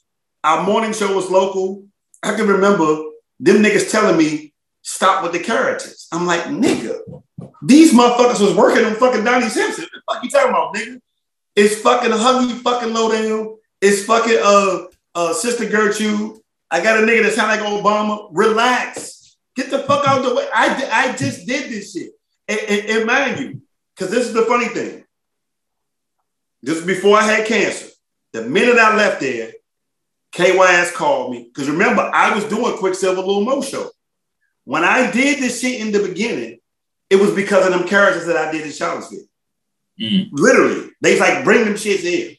Our 0.44 0.64
morning 0.64 0.94
show 0.94 1.16
was 1.16 1.30
local. 1.30 1.86
I 2.24 2.36
can 2.36 2.48
remember 2.48 3.04
them 3.40 3.58
niggas 3.58 3.92
telling 3.92 4.18
me, 4.18 4.54
stop 4.82 5.24
with 5.24 5.34
the 5.34 5.40
characters. 5.40 6.08
I'm 6.12 6.26
like, 6.26 6.44
nigga, 6.44 7.00
these 7.62 7.94
motherfuckers 7.94 8.40
was 8.40 8.56
working 8.56 8.86
on 8.86 8.96
fucking 8.96 9.24
Donnie 9.24 9.50
Simpson. 9.50 9.86
What 9.86 9.92
the 9.92 10.14
fuck 10.14 10.24
you 10.24 10.30
talking 10.30 10.50
about, 10.50 10.76
nigga? 10.76 11.02
It's 11.56 11.82
fucking 11.82 12.12
Huggy 12.12 12.60
fucking 12.62 12.94
Lowdown. 12.94 13.58
It's 13.82 14.06
fucking 14.06 14.40
uh 14.42 14.86
uh 15.14 15.34
Sister 15.34 15.70
Gertrude. 15.70 16.40
I 16.72 16.82
got 16.82 17.02
a 17.02 17.06
nigga 17.06 17.24
that 17.24 17.34
sound 17.34 17.50
like 17.50 17.60
Obama. 17.60 18.30
Relax. 18.32 19.38
Get 19.56 19.72
the 19.72 19.80
fuck 19.80 20.08
out 20.08 20.20
of 20.20 20.26
the 20.26 20.36
way. 20.36 20.48
I, 20.54 20.90
I 20.92 21.16
just 21.16 21.48
did 21.48 21.72
this 21.72 21.94
shit. 21.94 22.12
And, 22.48 22.60
and, 22.68 22.90
and 22.90 23.06
mind 23.06 23.40
you, 23.40 23.62
because 23.96 24.12
this 24.12 24.28
is 24.28 24.34
the 24.34 24.44
funny 24.44 24.68
thing. 24.68 25.04
This 26.62 26.78
is 26.78 26.86
before 26.86 27.18
I 27.18 27.24
had 27.24 27.48
cancer. 27.48 27.88
The 28.34 28.42
minute 28.42 28.78
I 28.78 28.96
left 28.96 29.22
there, 29.22 29.54
KYS 30.34 30.94
called 30.94 31.32
me. 31.32 31.44
Because 31.44 31.70
remember, 31.70 32.02
I 32.02 32.36
was 32.36 32.44
doing 32.46 32.78
Quicksilver 32.78 33.22
Lil 33.22 33.42
Mo 33.42 33.62
show. 33.62 33.90
When 34.66 34.84
I 34.84 35.10
did 35.12 35.40
this 35.40 35.62
shit 35.62 35.80
in 35.80 35.92
the 35.92 36.06
beginning, 36.06 36.60
it 37.10 37.16
was 37.18 37.32
because 37.34 37.66
of 37.66 37.72
them 37.72 37.88
characters 37.88 38.26
that 38.26 38.36
I 38.36 38.52
did 38.52 38.66
in 38.66 38.72
Charlottesville. 38.72 39.26
Mm. 40.00 40.30
Literally. 40.34 40.90
They 41.02 41.20
like 41.20 41.44
bring 41.44 41.64
them 41.64 41.76
shits 41.76 42.04
in. 42.04 42.36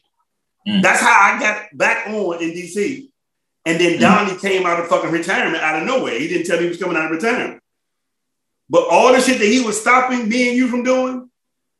Mm. 0.67 0.81
That's 0.83 0.99
how 0.99 1.35
I 1.35 1.39
got 1.39 1.65
back 1.73 2.07
on 2.07 2.43
in 2.43 2.51
DC 2.51 3.06
and 3.67 3.81
then 3.81 3.93
mm-hmm. 3.93 4.01
Donnie 4.01 4.39
came 4.39 4.65
out 4.65 4.79
of 4.79 4.87
fucking 4.87 5.11
retirement 5.11 5.61
out 5.61 5.81
of 5.81 5.85
nowhere. 5.85 6.17
He 6.17 6.29
didn't 6.29 6.47
tell 6.47 6.55
me 6.55 6.63
he 6.63 6.69
was 6.69 6.77
coming 6.77 6.95
out 6.95 7.05
of 7.05 7.11
retirement. 7.11 7.61
But 8.69 8.87
all 8.89 9.11
the 9.11 9.19
shit 9.19 9.39
that 9.39 9.45
he 9.45 9.59
was 9.59 9.79
stopping 9.79 10.29
me 10.29 10.47
and 10.47 10.57
you 10.57 10.69
from 10.69 10.83
doing, 10.83 11.29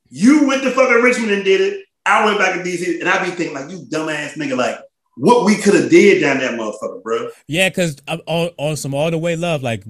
you 0.10 0.46
went 0.46 0.64
to 0.64 0.72
fucking 0.72 1.02
Richmond 1.02 1.32
and 1.32 1.46
did 1.46 1.62
it. 1.62 1.86
I 2.06 2.26
went 2.26 2.40
back 2.40 2.56
to 2.56 2.62
DC, 2.62 3.00
and 3.00 3.08
I 3.08 3.24
be 3.24 3.32
thinking 3.32 3.56
like, 3.56 3.70
you 3.70 3.86
dumbass 3.90 4.34
nigga, 4.34 4.58
like 4.58 4.80
what 5.16 5.46
we 5.46 5.56
could 5.56 5.76
have 5.76 5.90
did 5.90 6.22
down 6.22 6.40
that 6.40 6.60
motherfucker, 6.60 7.02
bro. 7.02 7.30
Yeah, 7.48 7.70
because 7.70 8.02
on, 8.08 8.50
on 8.58 8.76
some 8.76 8.94
all 8.94 9.10
the 9.10 9.18
way 9.18 9.38
love, 9.38 9.64
like, 9.64 9.84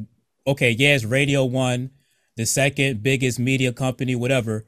okay, 0.46 0.72
yes, 0.72 1.04
Radio 1.04 1.45
One, 1.45 1.89
the 2.36 2.45
second 2.45 3.02
biggest 3.02 3.39
media 3.39 3.74
company, 3.74 4.15
whatever. 4.15 4.65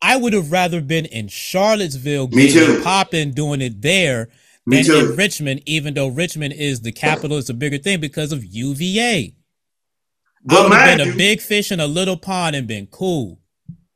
I 0.00 0.16
would 0.16 0.32
have 0.32 0.50
rather 0.50 0.80
been 0.80 1.04
in 1.04 1.28
Charlottesville, 1.28 2.28
getting 2.28 2.82
popping, 2.82 3.32
doing 3.32 3.60
it 3.60 3.82
there 3.82 4.30
than 4.66 4.90
in 4.90 5.16
Richmond, 5.16 5.62
even 5.66 5.94
though 5.94 6.08
Richmond 6.08 6.54
is 6.54 6.82
the 6.82 6.92
capital, 6.92 7.38
it's 7.38 7.48
a 7.48 7.54
bigger 7.54 7.78
thing 7.78 8.00
because 8.00 8.32
of 8.32 8.44
UVA. 8.44 9.34
But 10.44 10.58
I 10.58 10.62
would 10.62 10.72
have 10.72 10.98
been 10.98 11.14
a 11.14 11.16
big 11.16 11.40
fish 11.40 11.70
in 11.72 11.80
a 11.80 11.86
little 11.86 12.16
pond 12.16 12.56
and 12.56 12.66
been 12.66 12.86
cool. 12.86 13.38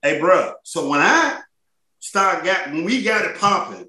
Hey, 0.03 0.21
bro. 0.21 0.53
So 0.63 0.89
when 0.89 1.01
I 1.01 1.41
start 1.99 2.45
got 2.45 2.71
when 2.71 2.85
we 2.85 3.03
got 3.03 3.25
it 3.25 3.37
popping, 3.37 3.89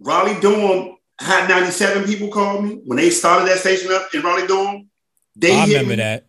Raleigh 0.00 0.40
Durham 0.40 0.96
had 1.20 1.48
97 1.48 2.04
people 2.04 2.28
call 2.28 2.62
me 2.62 2.80
when 2.84 2.96
they 2.96 3.10
started 3.10 3.48
that 3.48 3.58
station 3.58 3.92
up 3.92 4.08
in 4.14 4.22
Raleigh 4.22 4.46
Durham. 4.46 4.88
They 5.36 5.54
I 5.54 5.66
remember 5.66 5.90
me. 5.90 5.96
that. 5.96 6.26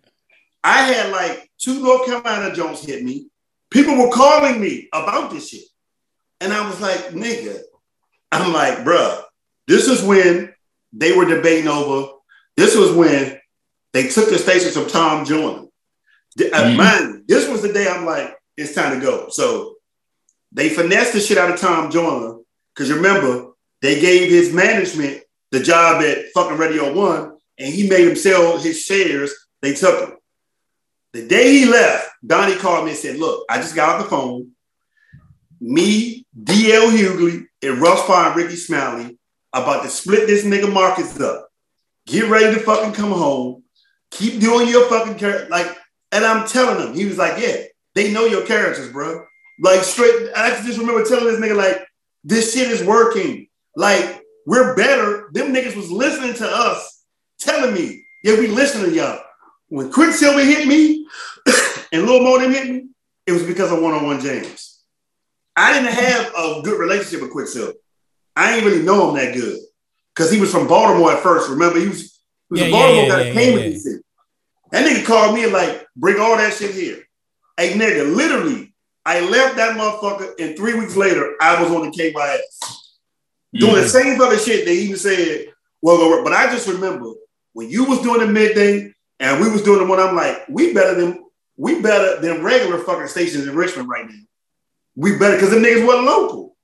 I 0.63 0.81
had 0.83 1.11
like 1.11 1.49
two 1.57 1.81
North 1.81 2.05
Carolina 2.05 2.53
Jones 2.53 2.83
hit 2.83 3.03
me. 3.03 3.29
People 3.71 3.95
were 3.95 4.11
calling 4.11 4.59
me 4.59 4.89
about 4.91 5.31
this 5.31 5.49
shit. 5.49 5.63
And 6.41 6.51
I 6.51 6.67
was 6.67 6.81
like, 6.81 7.09
nigga, 7.09 7.59
I'm 8.31 8.53
like, 8.53 8.79
bruh, 8.79 9.21
this 9.67 9.87
is 9.87 10.03
when 10.03 10.53
they 10.93 11.15
were 11.15 11.25
debating 11.25 11.67
over. 11.67 12.11
This 12.57 12.75
was 12.75 12.91
when 12.91 13.39
they 13.93 14.07
took 14.07 14.29
the 14.29 14.37
stations 14.37 14.75
from 14.75 14.87
Tom 14.87 15.25
Joyner. 15.25 15.67
Uh, 16.39 16.43
mm-hmm. 16.43 17.19
This 17.27 17.47
was 17.47 17.61
the 17.61 17.73
day 17.73 17.87
I'm 17.87 18.05
like, 18.05 18.35
it's 18.57 18.75
time 18.75 18.99
to 18.99 19.05
go. 19.05 19.29
So 19.29 19.75
they 20.51 20.69
finessed 20.69 21.13
the 21.13 21.19
shit 21.19 21.37
out 21.37 21.51
of 21.51 21.59
Tom 21.59 21.91
Joyner 21.91 22.39
because 22.73 22.91
remember 22.91 23.51
they 23.81 23.99
gave 23.99 24.29
his 24.29 24.53
management 24.53 25.23
the 25.51 25.59
job 25.59 26.01
at 26.03 26.31
fucking 26.33 26.57
Radio 26.57 26.93
One, 26.93 27.37
and 27.57 27.73
he 27.73 27.89
made 27.89 28.07
him 28.07 28.15
sell 28.15 28.57
his 28.57 28.81
shares. 28.81 29.33
They 29.61 29.73
took 29.73 30.07
him. 30.07 30.17
The 31.13 31.27
day 31.27 31.51
he 31.51 31.65
left, 31.65 32.07
Donnie 32.25 32.55
called 32.55 32.85
me 32.85 32.91
and 32.91 32.99
said, 32.99 33.17
"Look, 33.17 33.45
I 33.49 33.57
just 33.57 33.75
got 33.75 33.89
off 33.89 34.03
the 34.03 34.09
phone. 34.09 34.51
Me, 35.59 36.25
DL 36.37 36.91
Hughley, 36.91 37.45
and 37.61 37.79
Russ 37.79 38.05
Parr 38.05 38.27
and 38.27 38.35
Rickey 38.35 38.55
Smiley 38.55 39.17
about 39.53 39.83
to 39.83 39.89
split 39.89 40.27
this 40.27 40.45
nigga 40.45 40.71
Marcus 40.71 41.19
up. 41.19 41.49
Get 42.05 42.29
ready 42.29 42.53
to 42.55 42.61
fucking 42.61 42.93
come 42.93 43.11
home. 43.11 43.63
Keep 44.11 44.39
doing 44.39 44.67
your 44.67 44.87
fucking 44.89 45.15
character. 45.15 45.49
Like, 45.49 45.77
and 46.11 46.25
I'm 46.25 46.47
telling 46.47 46.87
him, 46.87 46.93
he 46.95 47.05
was 47.05 47.17
like, 47.17 47.41
yeah, 47.41 47.63
they 47.95 48.11
know 48.11 48.25
your 48.25 48.45
characters, 48.45 48.91
bro. 48.91 49.25
Like 49.61 49.81
straight, 49.83 50.29
I 50.35 50.49
just 50.61 50.79
remember 50.79 51.03
telling 51.03 51.25
this 51.25 51.39
nigga, 51.39 51.55
like, 51.55 51.85
this 52.23 52.53
shit 52.53 52.71
is 52.71 52.83
working. 52.83 53.47
Like, 53.75 54.23
we're 54.45 54.75
better. 54.75 55.29
Them 55.33 55.53
niggas 55.53 55.75
was 55.75 55.91
listening 55.91 56.33
to 56.35 56.47
us, 56.47 57.03
telling 57.39 57.73
me, 57.73 58.03
yeah, 58.23 58.39
we 58.39 58.47
listening 58.47 58.89
to 58.89 58.95
y'all. 58.95 59.19
When 59.67 59.91
Quicksilver 59.91 60.43
hit 60.43 60.67
me 60.67 61.07
and 61.91 62.05
Lil 62.05 62.23
Mo 62.23 62.39
hit 62.39 62.69
me, 62.69 62.87
it 63.27 63.31
was 63.31 63.43
because 63.43 63.71
of 63.71 63.81
one-on-one 63.81 64.19
Jamz. 64.19 64.68
I 65.59 65.73
didn't 65.73 65.93
have 65.93 66.33
a 66.37 66.61
good 66.63 66.79
relationship 66.79 67.21
with 67.21 67.31
Quicksilver. 67.31 67.73
I 68.33 68.55
didn't 68.55 68.71
really 68.71 68.85
know 68.85 69.09
him 69.09 69.17
that 69.17 69.33
good 69.33 69.59
because 70.15 70.31
he 70.31 70.39
was 70.39 70.53
from 70.53 70.69
Baltimore 70.69 71.11
at 71.11 71.21
first. 71.21 71.49
Remember, 71.49 71.77
he 71.77 71.89
was, 71.89 71.99
he 71.99 72.51
was 72.51 72.61
yeah, 72.61 72.67
a 72.67 72.71
Baltimore 72.71 73.03
yeah, 73.03 73.09
guy 73.09 73.23
that 73.23 73.33
came 73.33 73.57
yeah, 73.57 73.65
DC. 73.65 73.99
That 74.71 74.85
nigga 74.85 75.05
called 75.05 75.35
me 75.35 75.43
and 75.43 75.51
like, 75.51 75.85
bring 75.97 76.17
all 76.17 76.37
that 76.37 76.53
shit 76.53 76.73
here. 76.73 77.03
Hey, 77.57 77.73
nigga, 77.73 78.15
literally, 78.15 78.73
I 79.05 79.19
left 79.19 79.57
that 79.57 79.75
motherfucker, 79.75 80.31
and 80.39 80.55
three 80.55 80.79
weeks 80.79 80.95
later, 80.95 81.35
I 81.41 81.61
was 81.61 81.69
on 81.73 81.81
the 81.81 81.91
KYS 81.91 82.13
mm-hmm. 82.13 83.59
doing 83.59 83.75
the 83.75 83.89
same 83.89 84.17
fucking 84.17 84.39
shit. 84.39 84.65
They 84.65 84.75
even 84.75 84.95
said, 84.95 85.47
"Well, 85.81 86.23
but 86.23 86.31
I 86.31 86.49
just 86.53 86.69
remember 86.69 87.11
when 87.51 87.69
you 87.69 87.83
was 87.83 88.01
doing 88.01 88.21
the 88.21 88.27
midday 88.27 88.93
and 89.19 89.41
we 89.41 89.51
was 89.51 89.63
doing 89.63 89.79
the 89.79 89.85
one. 89.85 89.99
I'm 89.99 90.15
like, 90.15 90.47
we 90.47 90.73
better 90.73 90.95
than 90.95 91.25
we 91.57 91.81
better 91.81 92.21
than 92.21 92.43
regular 92.43 92.77
fucking 92.77 93.07
stations 93.07 93.45
in 93.45 93.55
Richmond 93.55 93.89
right 93.89 94.07
now 94.07 94.21
we 94.99 95.17
better 95.17 95.35
because 95.35 95.51
them 95.51 95.63
niggas 95.63 95.85
wasn't 95.85 96.05
local. 96.05 96.57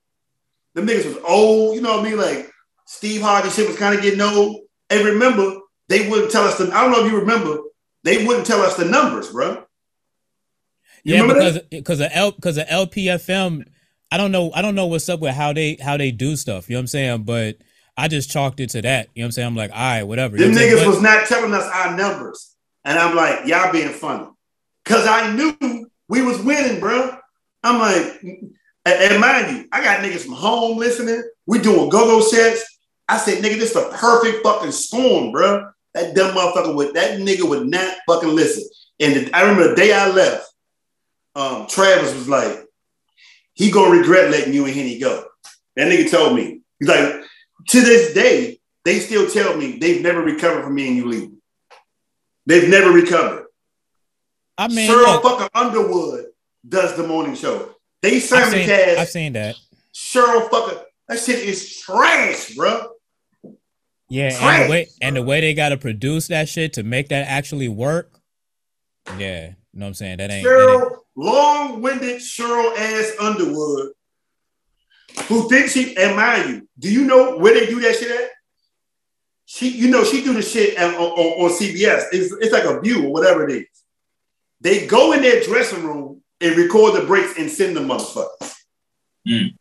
Them 0.74 0.86
niggas 0.86 1.06
was 1.06 1.24
old, 1.26 1.74
you 1.74 1.80
know 1.80 1.96
what 1.96 2.06
I 2.06 2.10
mean? 2.10 2.18
Like 2.18 2.50
Steve 2.84 3.22
Harvey 3.22 3.48
shit 3.48 3.66
was 3.66 3.78
kind 3.78 3.94
of 3.94 4.02
getting 4.02 4.20
old. 4.20 4.60
And 4.90 5.06
remember, 5.06 5.58
they 5.88 6.08
wouldn't 6.08 6.30
tell 6.30 6.44
us 6.44 6.58
the. 6.58 6.66
I 6.66 6.82
don't 6.82 6.92
know 6.92 7.04
if 7.04 7.10
you 7.10 7.18
remember, 7.18 7.58
they 8.04 8.26
wouldn't 8.26 8.46
tell 8.46 8.60
us 8.60 8.76
the 8.76 8.84
numbers, 8.84 9.30
bro. 9.30 9.64
You 11.02 11.14
yeah, 11.14 11.26
because 11.26 11.58
because 11.70 12.00
of 12.00 12.10
L 12.12 12.32
because 12.32 12.58
of 12.58 12.66
LPFM, 12.66 13.64
I 14.12 14.16
don't 14.18 14.32
know 14.32 14.52
I 14.54 14.60
don't 14.60 14.74
know 14.74 14.86
what's 14.86 15.08
up 15.08 15.20
with 15.20 15.34
how 15.34 15.54
they 15.54 15.76
how 15.76 15.96
they 15.96 16.10
do 16.10 16.36
stuff. 16.36 16.68
You 16.68 16.74
know 16.74 16.80
what 16.80 16.82
I'm 16.82 16.86
saying? 16.88 17.22
But 17.22 17.56
I 17.96 18.08
just 18.08 18.30
chalked 18.30 18.60
it 18.60 18.70
to 18.70 18.82
that. 18.82 19.08
You 19.14 19.22
know 19.22 19.24
what 19.24 19.28
I'm 19.28 19.32
saying? 19.32 19.48
I'm 19.48 19.56
like, 19.56 19.70
all 19.70 19.78
right, 19.78 20.02
whatever. 20.02 20.36
Them 20.36 20.52
niggas 20.52 20.84
but, 20.84 20.88
was 20.88 21.00
not 21.00 21.26
telling 21.26 21.54
us 21.54 21.64
our 21.72 21.96
numbers, 21.96 22.54
and 22.84 22.98
I'm 22.98 23.16
like, 23.16 23.46
y'all 23.46 23.72
being 23.72 23.88
funny, 23.88 24.26
cause 24.84 25.06
I 25.06 25.34
knew 25.34 25.88
we 26.08 26.20
was 26.20 26.38
winning, 26.42 26.80
bro. 26.80 27.16
I'm 27.62 27.78
like, 27.78 28.22
and 28.84 29.20
mind 29.20 29.56
you, 29.56 29.68
I 29.72 29.82
got 29.82 30.00
niggas 30.00 30.24
from 30.24 30.34
home 30.34 30.78
listening. 30.78 31.22
We 31.46 31.58
doing 31.58 31.88
go-go 31.88 32.20
sets. 32.20 32.64
I 33.08 33.18
said, 33.18 33.42
nigga, 33.42 33.58
this 33.58 33.70
is 33.70 33.74
the 33.74 33.90
perfect 33.94 34.44
fucking 34.44 34.72
storm, 34.72 35.32
bro. 35.32 35.70
That 35.94 36.14
dumb 36.14 36.36
motherfucker 36.36 36.74
would, 36.74 36.94
that 36.94 37.18
nigga 37.18 37.48
would 37.48 37.66
not 37.66 37.96
fucking 38.06 38.34
listen. 38.34 38.64
And 39.00 39.14
the, 39.14 39.36
I 39.36 39.42
remember 39.42 39.68
the 39.68 39.76
day 39.76 39.92
I 39.92 40.10
left, 40.10 40.46
um, 41.34 41.66
Travis 41.66 42.14
was 42.14 42.28
like, 42.28 42.64
he 43.54 43.70
gonna 43.70 43.98
regret 43.98 44.30
letting 44.30 44.52
you 44.52 44.66
and 44.66 44.74
Henny 44.74 44.98
go. 44.98 45.24
That 45.76 45.90
nigga 45.90 46.10
told 46.10 46.36
me. 46.36 46.60
He's 46.78 46.88
like, 46.88 47.22
to 47.68 47.80
this 47.80 48.14
day, 48.14 48.60
they 48.84 49.00
still 49.00 49.28
tell 49.28 49.56
me 49.56 49.78
they've 49.78 50.02
never 50.02 50.20
recovered 50.20 50.62
from 50.62 50.74
me 50.74 50.88
and 50.88 50.96
you 50.96 51.06
leaving. 51.06 51.38
They've 52.46 52.68
never 52.68 52.90
recovered. 52.90 53.46
I 54.58 54.68
mean, 54.68 54.88
Sheryl 54.88 55.22
look, 55.22 55.22
fucking 55.22 55.48
Underwood 55.54 56.26
does 56.68 56.96
the 56.96 57.06
morning 57.06 57.34
show. 57.34 57.74
They 58.02 58.18
simulcast 58.20 58.96
I've 58.96 59.08
seen 59.08 59.32
that. 59.34 59.56
Sheryl 59.94 60.50
fucking 60.50 60.78
that 61.08 61.18
shit 61.18 61.38
is 61.40 61.78
trash, 61.80 62.54
bro. 62.54 62.92
Yeah, 64.08 64.36
and 64.40 64.64
the 64.64 64.70
way 64.70 64.88
and 65.00 65.16
the 65.16 65.22
way 65.22 65.40
they 65.40 65.54
gotta 65.54 65.76
produce 65.76 66.28
that 66.28 66.48
shit 66.48 66.74
to 66.74 66.82
make 66.82 67.08
that 67.08 67.26
actually 67.28 67.68
work. 67.68 68.20
Yeah, 69.18 69.48
you 69.48 69.80
know 69.80 69.86
what 69.86 69.88
I'm 69.88 69.94
saying? 69.94 70.18
That 70.18 70.30
ain't, 70.30 70.44
that 70.44 70.70
ain't 70.70 70.82
Sheryl, 70.82 70.96
long-winded 71.16 72.20
Sheryl 72.20 72.76
ass 72.76 73.12
Underwood, 73.20 73.92
who 75.28 75.48
thinks 75.48 75.72
she, 75.72 75.96
and 75.96 76.16
mind 76.16 76.48
you, 76.48 76.68
do 76.78 76.92
you 76.92 77.04
know 77.04 77.38
where 77.38 77.54
they 77.54 77.66
do 77.66 77.80
that 77.80 77.96
shit 77.96 78.10
at? 78.10 78.30
She, 79.44 79.68
you 79.68 79.88
know, 79.88 80.02
she 80.02 80.24
do 80.24 80.32
the 80.32 80.42
shit 80.42 80.78
on, 80.78 80.94
on, 80.94 81.44
on 81.44 81.50
CBS. 81.50 82.06
It's, 82.12 82.32
it's 82.40 82.52
like 82.52 82.64
a 82.64 82.80
view 82.80 83.06
or 83.06 83.12
whatever 83.12 83.48
it 83.48 83.52
is. 83.52 83.66
They 84.60 84.86
go 84.86 85.12
in 85.12 85.22
their 85.22 85.40
dressing 85.42 85.84
room 85.84 86.22
and 86.40 86.56
record 86.56 86.94
the 86.94 87.06
breaks 87.06 87.38
and 87.38 87.50
send 87.50 87.76
them 87.76 87.88
motherfuckers. 87.88 88.54
Mm. 89.26 89.56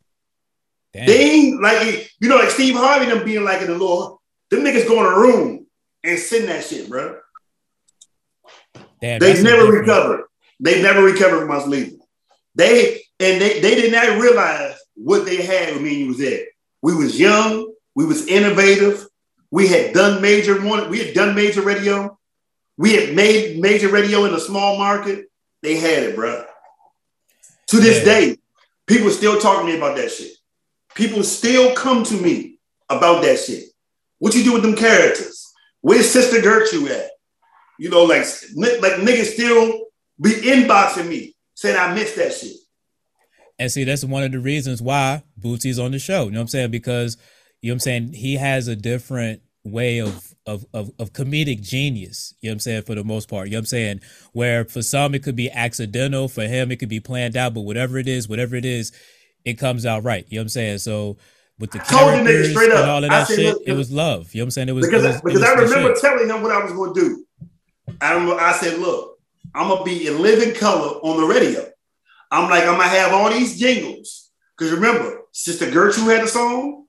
damn. 0.94 1.08
They 1.08 1.32
ain't 1.32 1.62
like, 1.62 2.12
you 2.20 2.30
know, 2.30 2.38
like 2.38 2.52
Steve 2.52 2.76
Harvey 2.76 3.06
them 3.06 3.26
being 3.26 3.44
like 3.44 3.62
in 3.62 3.68
the 3.68 3.78
law. 3.78 4.20
them 4.50 4.62
niggas 4.62 4.88
go 4.88 5.00
in 5.00 5.06
a 5.06 5.18
room 5.18 5.66
and 6.04 6.20
send 6.20 6.48
that 6.50 6.64
shit, 6.64 6.90
bro. 6.90 7.20
damn 9.02 9.20
They've 9.20 9.20
that's 9.20 9.40
a 9.40 9.44
never 9.44 9.66
recovered. 9.66 10.26
They've 10.60 10.84
never 10.84 11.04
recovered 11.04 11.40
from 11.40 11.52
us 11.52 11.68
leaving. 11.68 12.00
They 12.56 13.02
and 13.20 13.42
they, 13.42 13.60
they 13.60 13.76
did 13.76 13.92
not 13.92 14.22
realize 14.22 14.76
what 14.96 15.26
they 15.26 15.38
had 15.38 15.74
when 15.74 15.84
me 15.84 15.90
and 15.92 16.00
you 16.00 16.08
was 16.08 16.18
there. 16.18 16.46
We 16.82 16.96
was 16.96 17.20
young, 17.20 17.74
we 17.96 18.06
was 18.06 18.28
innovative, 18.28 19.06
we 19.52 19.68
had 19.68 19.94
done 19.94 20.22
major 20.22 20.60
morning, 20.60 20.90
we 20.90 21.00
had 21.00 21.14
done 21.14 21.36
major 21.36 21.62
radio, 21.62 22.18
we 22.78 22.94
had 22.94 23.16
made 23.16 23.60
major 23.60 23.90
radio 23.90 24.26
in 24.26 24.34
a 24.34 24.40
small 24.40 24.78
market. 24.78 25.26
They 25.62 25.78
had 25.78 26.04
it, 26.04 26.16
bro. 26.16 26.46
To 27.68 27.80
this 27.80 28.00
Yeah. 28.00 28.04
day, 28.06 28.38
people 28.88 29.10
still 29.10 29.40
talk 29.40 29.60
to 29.60 29.66
me 29.66 29.78
about 29.78 29.96
that 29.98 30.12
shit. 30.12 30.32
People 30.94 31.24
still 31.24 31.74
come 31.76 32.04
to 32.06 32.14
me 32.14 32.60
about 32.90 33.24
that 33.24 33.40
shit. 33.40 33.66
What 34.20 34.36
you 34.36 34.44
do 34.44 34.54
with 34.54 34.62
them 34.62 34.76
characters? 34.76 35.52
Where's 35.82 36.10
Sister 36.10 36.42
Gertrude 36.42 36.92
at? 36.92 37.12
You 37.78 37.90
know, 37.90 38.04
like, 38.04 38.26
like 38.56 38.94
niggas 38.94 39.34
still 39.34 39.86
be 40.22 40.32
inboxing 40.32 41.08
me 41.10 41.36
saying 41.56 41.78
I 41.78 41.94
missed 41.94 42.16
that 42.16 42.34
shit. 42.34 42.56
And 43.60 43.72
see, 43.72 43.84
that's 43.84 44.04
one 44.04 44.24
of 44.24 44.32
the 44.32 44.40
reasons 44.40 44.82
why 44.82 45.24
Bootsy's 45.40 45.80
on 45.80 45.92
the 45.92 46.00
show. 46.00 46.26
You 46.26 46.32
know 46.32 46.40
what 46.40 46.44
I'm 46.44 46.48
saying? 46.50 46.72
Because 46.72 47.18
you 47.62 47.70
know 47.70 47.74
what 47.74 47.76
I'm 47.76 47.80
saying, 47.80 48.14
he 48.14 48.36
has 48.36 48.68
a 48.68 48.76
different 48.76 49.42
way 49.66 50.00
of 50.00 50.34
of 50.46 50.66
of, 50.74 50.92
of 51.00 51.12
comedic 51.12 51.62
genius. 51.62 52.34
You 52.40 52.50
know 52.50 52.54
what 52.54 52.56
I'm 52.56 52.60
saying, 52.62 52.82
for 52.84 52.96
the 52.96 53.04
most 53.04 53.30
part. 53.30 53.48
You 53.48 53.54
know 53.54 53.58
what 53.58 53.64
I'm 53.64 53.66
saying? 53.68 54.02
Where 54.32 54.64
for 54.64 54.82
some 54.82 55.14
it 55.16 55.24
could 55.24 55.36
be 55.36 55.52
accidental, 55.52 56.28
for 56.30 56.44
him 56.44 56.72
it 56.72 56.78
could 56.78 56.90
be 56.90 57.00
planned 57.00 57.36
out, 57.36 57.54
but 57.54 57.62
whatever 57.62 57.98
it 57.98 58.08
is, 58.08 58.30
whatever 58.30 58.56
it 58.56 58.66
is, 58.66 58.92
it 59.44 59.56
comes 59.56 59.86
out 59.86 60.04
right. 60.04 60.26
You 60.30 60.38
know 60.38 60.42
what 60.42 60.46
I'm 60.46 60.50
saying? 60.50 60.78
So 60.78 61.18
with 61.60 61.72
the 61.72 61.82
I 61.82 61.84
told 61.84 62.12
characters 62.12 62.52
straight 62.52 62.72
and 62.72 62.80
up, 62.80 62.88
all 62.88 63.04
of 63.04 63.10
that 63.10 63.28
said, 63.28 63.36
shit, 63.36 63.54
look, 63.54 63.64
it 63.66 63.74
was 63.74 63.92
love. 63.92 64.34
You 64.34 64.40
know 64.40 64.44
what 64.44 64.48
I'm 64.48 64.52
saying? 64.52 64.70
It 64.70 64.72
was 64.74 64.86
Because, 64.86 65.04
it 65.04 65.08
was, 65.08 65.22
because 65.22 65.40
was 65.40 65.50
I 65.50 65.54
remember 65.54 66.00
telling 66.00 66.30
him 66.30 66.42
what 66.42 66.52
I 66.52 66.64
was 66.64 66.74
going 66.74 66.94
to 66.94 67.00
do. 67.00 67.26
I, 68.02 68.14
remember, 68.14 68.42
I 68.42 68.52
said, 68.54 68.80
look, 68.80 69.20
I'm 69.54 69.70
going 69.70 69.80
to 69.80 69.86
be 69.86 70.08
in 70.08 70.22
living 70.22 70.54
color 70.54 70.98
on 71.02 71.22
the 71.22 71.28
radio. 71.28 71.66
I'm 72.32 72.50
like, 72.50 72.64
I'm 72.64 72.76
going 72.76 72.90
to 72.90 72.96
have 72.96 73.14
all 73.14 73.30
these 73.30 73.58
jingles. 73.58 74.32
Because 74.58 74.74
remember, 74.74 75.22
Sister 75.32 75.70
Gertrude 75.70 76.08
had 76.08 76.24
a 76.24 76.28
song. 76.28 76.86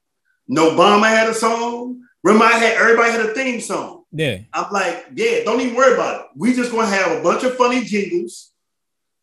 No 0.48 0.70
Obama 0.70 1.06
had 1.06 1.28
a 1.28 1.34
song. 1.34 2.02
Remember, 2.26 2.44
I 2.44 2.58
had 2.58 2.76
everybody 2.76 3.12
had 3.12 3.20
a 3.20 3.34
theme 3.34 3.60
song. 3.60 4.02
Yeah. 4.10 4.38
I'm 4.52 4.72
like, 4.72 5.06
yeah, 5.14 5.44
don't 5.44 5.60
even 5.60 5.76
worry 5.76 5.94
about 5.94 6.22
it. 6.22 6.26
We 6.34 6.54
just 6.54 6.72
gonna 6.72 6.88
have 6.88 7.16
a 7.16 7.22
bunch 7.22 7.44
of 7.44 7.56
funny 7.56 7.84
jingles, 7.84 8.50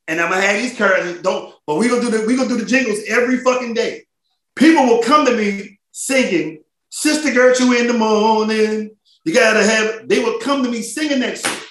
and 0.08 0.22
I'm 0.22 0.30
gonna 0.30 0.42
have 0.42 0.62
these 0.62 0.78
characters. 0.78 1.22
Don't, 1.22 1.54
but 1.68 1.76
we 1.76 1.90
gonna 1.90 2.00
do 2.00 2.10
the 2.10 2.26
we 2.26 2.38
gonna 2.38 2.48
do 2.48 2.58
the 2.58 2.66
jingles 2.66 3.00
every 3.10 3.40
fucking 3.40 3.74
day. 3.74 4.06
People 4.56 4.86
will 4.86 5.04
come 5.04 5.26
to 5.26 5.36
me 5.36 5.82
singing 5.92 6.64
"Sister 6.92 7.34
Gertrude 7.34 7.76
in 7.78 7.88
the 7.88 7.94
morning." 7.94 8.92
You 9.26 9.34
gotta 9.34 9.66
have. 9.66 10.08
They 10.08 10.24
would 10.24 10.42
come 10.42 10.64
to 10.64 10.72
me 10.72 10.82
singing 10.82 11.20
that 11.20 11.40
shit. 11.40 11.68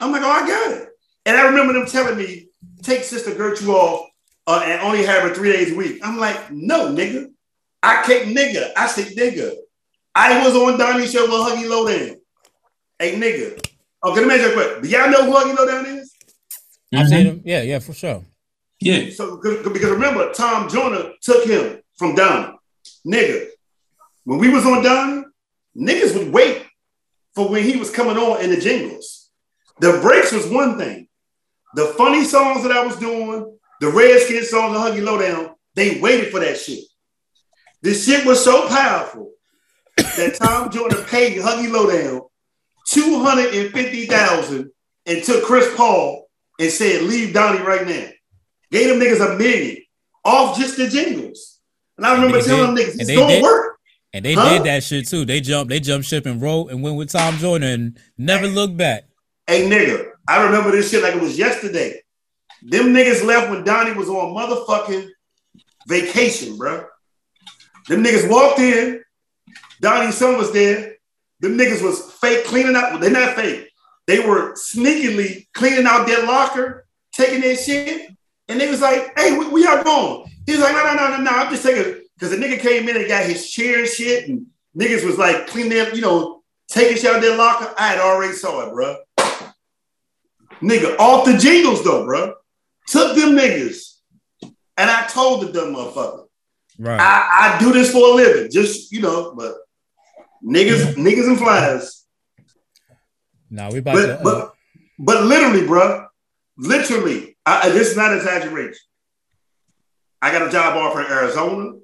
I'm 0.00 0.10
like, 0.10 0.22
oh, 0.22 0.28
I 0.28 0.44
got 0.44 0.72
it. 0.72 0.88
And 1.24 1.36
I 1.36 1.42
remember 1.46 1.72
them 1.72 1.86
telling 1.86 2.18
me, 2.18 2.48
take 2.82 3.04
Sister 3.04 3.32
Gertrude 3.32 3.70
off 3.70 4.08
uh, 4.48 4.62
and 4.64 4.80
only 4.80 5.04
have 5.04 5.22
her 5.22 5.32
three 5.32 5.52
days 5.52 5.72
a 5.72 5.76
week. 5.76 6.00
I'm 6.04 6.18
like, 6.18 6.50
no, 6.50 6.88
nigga. 6.88 7.30
I 7.80 8.02
can't, 8.02 8.36
nigga. 8.36 8.72
I 8.76 8.88
said, 8.88 9.14
nigga. 9.16 9.54
I 10.14 10.44
was 10.46 10.54
on 10.56 10.78
Donnie's 10.78 11.12
show 11.12 11.22
with 11.24 11.32
Huggy 11.52 11.68
Lowdown. 11.68 12.16
Hey, 12.98 13.16
nigga. 13.18 13.60
Oh, 14.02 14.14
can 14.14 14.24
I 14.24 14.26
mention 14.28 14.50
a 14.50 14.52
question? 14.54 14.82
Do 14.82 14.88
y'all 14.88 15.10
know 15.10 15.24
who 15.24 15.32
Huggy 15.32 15.56
Lowdown 15.56 15.86
is? 15.98 16.12
I've 16.94 17.06
Mhm. 17.06 17.08
seen 17.08 17.26
him. 17.26 17.42
Yeah, 17.44 17.62
yeah, 17.62 17.78
for 17.80 17.92
sure. 17.92 18.24
Yeah. 18.80 19.10
So, 19.14 19.36
cause, 19.38 19.64
remember, 19.64 20.32
Tom 20.32 20.68
Joyner 20.68 21.12
took 21.20 21.44
him 21.44 21.82
from 21.98 22.14
Donnie. 22.14 22.54
Nigga, 23.06 23.48
when 24.24 24.38
we 24.38 24.48
was 24.50 24.64
on 24.64 24.82
Donnie, 24.82 25.24
niggas 25.76 26.14
would 26.16 26.32
wait 26.32 26.62
for 27.34 27.48
when 27.48 27.64
he 27.64 27.76
was 27.76 27.90
coming 27.90 28.16
on 28.16 28.40
in 28.40 28.50
the 28.50 28.60
jingles. 28.60 29.30
The 29.80 29.98
breaks 30.00 30.30
was 30.32 30.46
one 30.46 30.78
thing. 30.78 31.08
The 31.74 31.86
funny 31.98 32.24
songs 32.24 32.62
that 32.62 32.70
I 32.72 32.86
was 32.86 32.96
doing, 32.96 33.58
the 33.80 33.88
Redskin 33.88 34.44
songs, 34.44 34.74
the 34.74 34.78
Huggy 34.78 35.02
Lowdown, 35.04 35.54
they 35.74 35.98
waited 35.98 36.30
for 36.30 36.38
that 36.40 36.56
shit. 36.58 36.84
This 37.82 38.04
shit 38.06 38.24
was 38.24 38.42
so 38.44 38.68
powerful 38.68 39.32
that 40.16 40.34
Tom 40.40 40.70
Joyner 40.70 41.02
paid 41.04 41.38
Huggy 41.38 41.70
Lowdown 41.70 42.22
250000 42.86 44.70
and 45.06 45.22
took 45.24 45.44
Chris 45.44 45.74
Paul 45.76 46.26
and 46.58 46.70
said, 46.70 47.02
leave 47.02 47.34
Donnie 47.34 47.60
right 47.62 47.86
now. 47.86 48.06
Gave 48.70 48.88
them 48.88 48.98
niggas 49.00 49.34
a 49.34 49.38
million 49.38 49.78
off 50.24 50.58
just 50.58 50.76
the 50.76 50.88
jingles. 50.88 51.60
And 51.96 52.06
I 52.06 52.14
remember 52.14 52.38
they 52.40 52.44
telling 52.46 52.66
them 52.66 52.74
did. 52.74 52.88
niggas, 52.88 53.00
it's 53.00 53.10
gonna 53.14 53.26
did. 53.34 53.42
work. 53.42 53.76
And 54.12 54.24
they 54.24 54.34
Huh? 54.34 54.48
did 54.58 54.64
that 54.64 54.82
shit 54.84 55.08
too. 55.08 55.24
They 55.24 55.40
jumped, 55.40 55.70
they 55.70 55.80
jumped 55.80 56.06
ship 56.06 56.26
and 56.26 56.40
wrote 56.40 56.70
and 56.70 56.82
went 56.82 56.96
with 56.96 57.10
Tom 57.10 57.36
Joyner 57.38 57.66
and 57.66 57.98
never 58.16 58.46
looked 58.46 58.76
back. 58.76 59.04
Hey 59.46 59.68
nigga, 59.68 60.06
I 60.26 60.42
remember 60.44 60.70
this 60.70 60.90
shit 60.90 61.02
like 61.02 61.14
it 61.14 61.20
was 61.20 61.36
yesterday. 61.38 62.00
Them 62.62 62.94
niggas 62.94 63.24
left 63.24 63.50
when 63.50 63.62
Donnie 63.64 63.92
was 63.92 64.08
on 64.08 64.32
motherfucking 64.34 65.08
vacation, 65.86 66.56
bro. 66.56 66.86
Them 67.88 68.02
niggas 68.02 68.30
walked 68.30 68.58
in, 68.60 69.03
Donnie's 69.84 70.16
son 70.16 70.38
was 70.38 70.50
there. 70.50 70.96
The 71.40 71.48
niggas 71.48 71.82
was 71.82 72.10
fake 72.12 72.46
cleaning 72.46 72.74
out. 72.74 72.98
They're 73.02 73.10
not 73.10 73.36
fake. 73.36 73.68
They 74.06 74.18
were 74.26 74.54
sneakily 74.54 75.46
cleaning 75.52 75.84
out 75.86 76.06
their 76.06 76.24
locker, 76.24 76.86
taking 77.12 77.42
their 77.42 77.54
shit. 77.54 78.10
And 78.48 78.58
they 78.58 78.70
was 78.70 78.80
like, 78.80 79.12
hey, 79.18 79.36
we, 79.36 79.46
we 79.48 79.66
are 79.66 79.84
going. 79.84 80.30
He 80.46 80.52
was 80.52 80.62
like, 80.62 80.72
no, 80.72 80.84
no, 80.84 80.94
no, 80.94 81.16
no, 81.16 81.22
no. 81.22 81.30
I'm 81.30 81.50
just 81.50 81.62
taking 81.62 82.00
because 82.14 82.30
the 82.30 82.38
nigga 82.38 82.58
came 82.60 82.88
in 82.88 82.96
and 82.96 83.06
got 83.06 83.26
his 83.26 83.50
chair 83.50 83.80
and 83.80 83.88
shit. 83.88 84.26
And 84.26 84.46
niggas 84.74 85.04
was 85.04 85.18
like 85.18 85.48
cleaning 85.48 85.70
their, 85.70 85.94
you 85.94 86.00
know, 86.00 86.42
taking 86.66 86.96
shit 86.96 87.14
out 87.14 87.20
their 87.20 87.36
locker. 87.36 87.74
I 87.76 87.88
had 87.88 87.98
already 87.98 88.32
saw 88.32 88.66
it, 88.66 88.72
bro. 88.72 88.96
Nigga, 90.62 90.98
off 90.98 91.26
the 91.26 91.36
jingles 91.36 91.84
though, 91.84 92.06
bro. 92.06 92.32
Took 92.86 93.16
them 93.16 93.36
niggas. 93.36 93.98
And 94.78 94.90
I 94.90 95.06
told 95.08 95.42
the 95.42 95.52
dumb 95.52 95.74
motherfucker, 95.74 96.24
Right. 96.78 96.98
I, 96.98 97.54
I 97.54 97.58
do 97.58 97.72
this 97.72 97.92
for 97.92 97.98
a 97.98 98.14
living. 98.14 98.50
Just, 98.50 98.90
you 98.90 99.02
know, 99.02 99.34
but 99.36 99.54
niggas, 100.44 100.94
niggas 100.96 101.26
and 101.28 101.38
flies. 101.38 102.04
now 103.50 103.70
we 103.70 103.78
about 103.78 103.94
But 103.94 104.06
to. 104.06 104.18
Uh, 104.20 104.22
but 104.22 104.52
but 104.98 105.24
literally, 105.24 105.66
bro, 105.66 106.06
literally, 106.56 107.36
I, 107.46 107.68
I- 107.68 107.70
this 107.70 107.90
is 107.90 107.96
not 107.96 108.14
exaggeration. 108.14 108.78
I 110.22 110.32
got 110.32 110.46
a 110.46 110.50
job 110.50 110.76
offer 110.76 111.00
in 111.02 111.10
Arizona. 111.10 111.78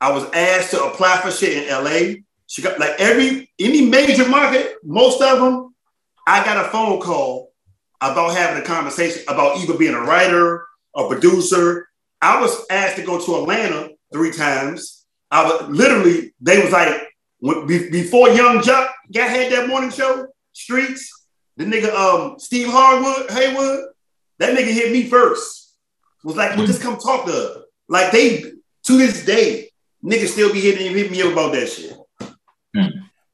I 0.00 0.12
was 0.12 0.24
asked 0.32 0.70
to 0.72 0.84
apply 0.84 1.20
for 1.22 1.30
shit 1.30 1.64
in 1.66 1.68
LA. 1.70 2.20
She 2.46 2.62
got 2.62 2.78
like 2.78 2.94
every 2.98 3.50
any 3.58 3.82
major 3.86 4.28
market, 4.28 4.74
most 4.84 5.20
of 5.22 5.40
them. 5.40 5.74
I 6.26 6.44
got 6.44 6.64
a 6.66 6.68
phone 6.68 7.00
call 7.00 7.52
about 8.00 8.34
having 8.36 8.62
a 8.62 8.66
conversation 8.66 9.22
about 9.28 9.58
either 9.58 9.74
being 9.76 9.94
a 9.94 10.00
writer, 10.00 10.66
a 10.94 11.08
producer. 11.08 11.88
I 12.20 12.40
was 12.40 12.64
asked 12.70 12.96
to 12.96 13.02
go 13.04 13.18
to 13.24 13.36
Atlanta 13.36 13.90
three 14.12 14.32
times. 14.32 15.06
I 15.30 15.44
was 15.44 15.68
literally 15.68 16.34
they 16.40 16.62
was 16.62 16.72
like 16.72 17.07
when, 17.40 17.66
be- 17.66 17.90
before 17.90 18.28
Yung 18.30 18.58
Joc 18.58 18.88
got 19.12 19.30
had 19.30 19.52
that 19.52 19.68
morning 19.68 19.90
show, 19.90 20.26
Streetz. 20.54 21.06
The 21.56 21.64
nigga, 21.64 21.92
um, 21.92 22.38
Steve 22.38 22.68
Harwood, 22.68 23.30
Haywood, 23.30 23.86
that 24.38 24.56
nigga 24.56 24.72
hit 24.72 24.92
me 24.92 25.08
first. 25.08 25.74
Was 26.22 26.36
like, 26.36 26.56
well, 26.56 26.66
just 26.66 26.80
come 26.82 26.96
talk 26.98 27.26
to 27.26 27.32
her. 27.32 27.62
Like 27.88 28.12
they, 28.12 28.42
to 28.84 28.96
this 28.96 29.24
day, 29.24 29.70
niggas 30.04 30.28
still 30.28 30.52
be 30.52 30.60
hitting 30.60 30.94
hit 30.94 31.10
me 31.10 31.20
up 31.22 31.32
about 31.32 31.52
that 31.52 31.68
shit. 31.68 31.96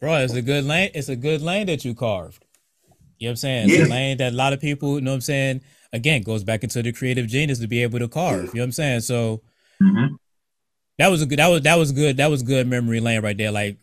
bro, 0.01 0.17
it's 0.19 0.35
a 0.35 0.43
good 0.43 0.64
lane. 0.64 0.90
It's 0.95 1.09
a 1.09 1.17
good 1.17 1.43
lane 1.43 1.67
that 1.67 1.85
you 1.85 1.95
carved. 1.95 2.45
You 3.19 3.27
know 3.27 3.31
what 3.31 3.31
I'm 3.33 3.37
saying? 3.37 3.69
It's 3.71 3.79
Yeah. 3.79 3.87
a 3.87 3.88
lane 3.88 4.17
that 4.19 4.33
a 4.33 4.37
lot 4.37 4.53
of 4.53 4.61
people, 4.61 4.95
you 4.97 5.01
know 5.01 5.11
what 5.12 5.17
I'm 5.17 5.21
saying, 5.23 5.61
again, 5.93 6.23
goes 6.23 6.45
back 6.45 6.62
into 6.64 6.83
the 6.83 6.93
creative 6.93 7.27
genius 7.27 7.59
to 7.61 7.67
be 7.67 7.83
able 7.83 7.99
to 7.99 8.09
carve. 8.09 8.47
You 8.47 8.55
know 8.55 8.61
what 8.61 8.64
I'm 8.64 8.73
saying? 8.73 9.01
So 9.01 9.43
Mhm. 9.83 10.17
that 10.99 11.09
was 11.09 11.23
a 11.23 11.27
good 11.27 11.38
that 11.38 11.49
was 11.49 11.62
that 11.62 11.77
was 11.79 11.93
good. 11.93 12.17
That 12.19 12.31
was 12.31 12.43
good 12.43 12.67
memory 12.67 13.01
lane 13.01 13.23
right 13.23 13.37
there. 13.37 13.51
Like 13.53 13.77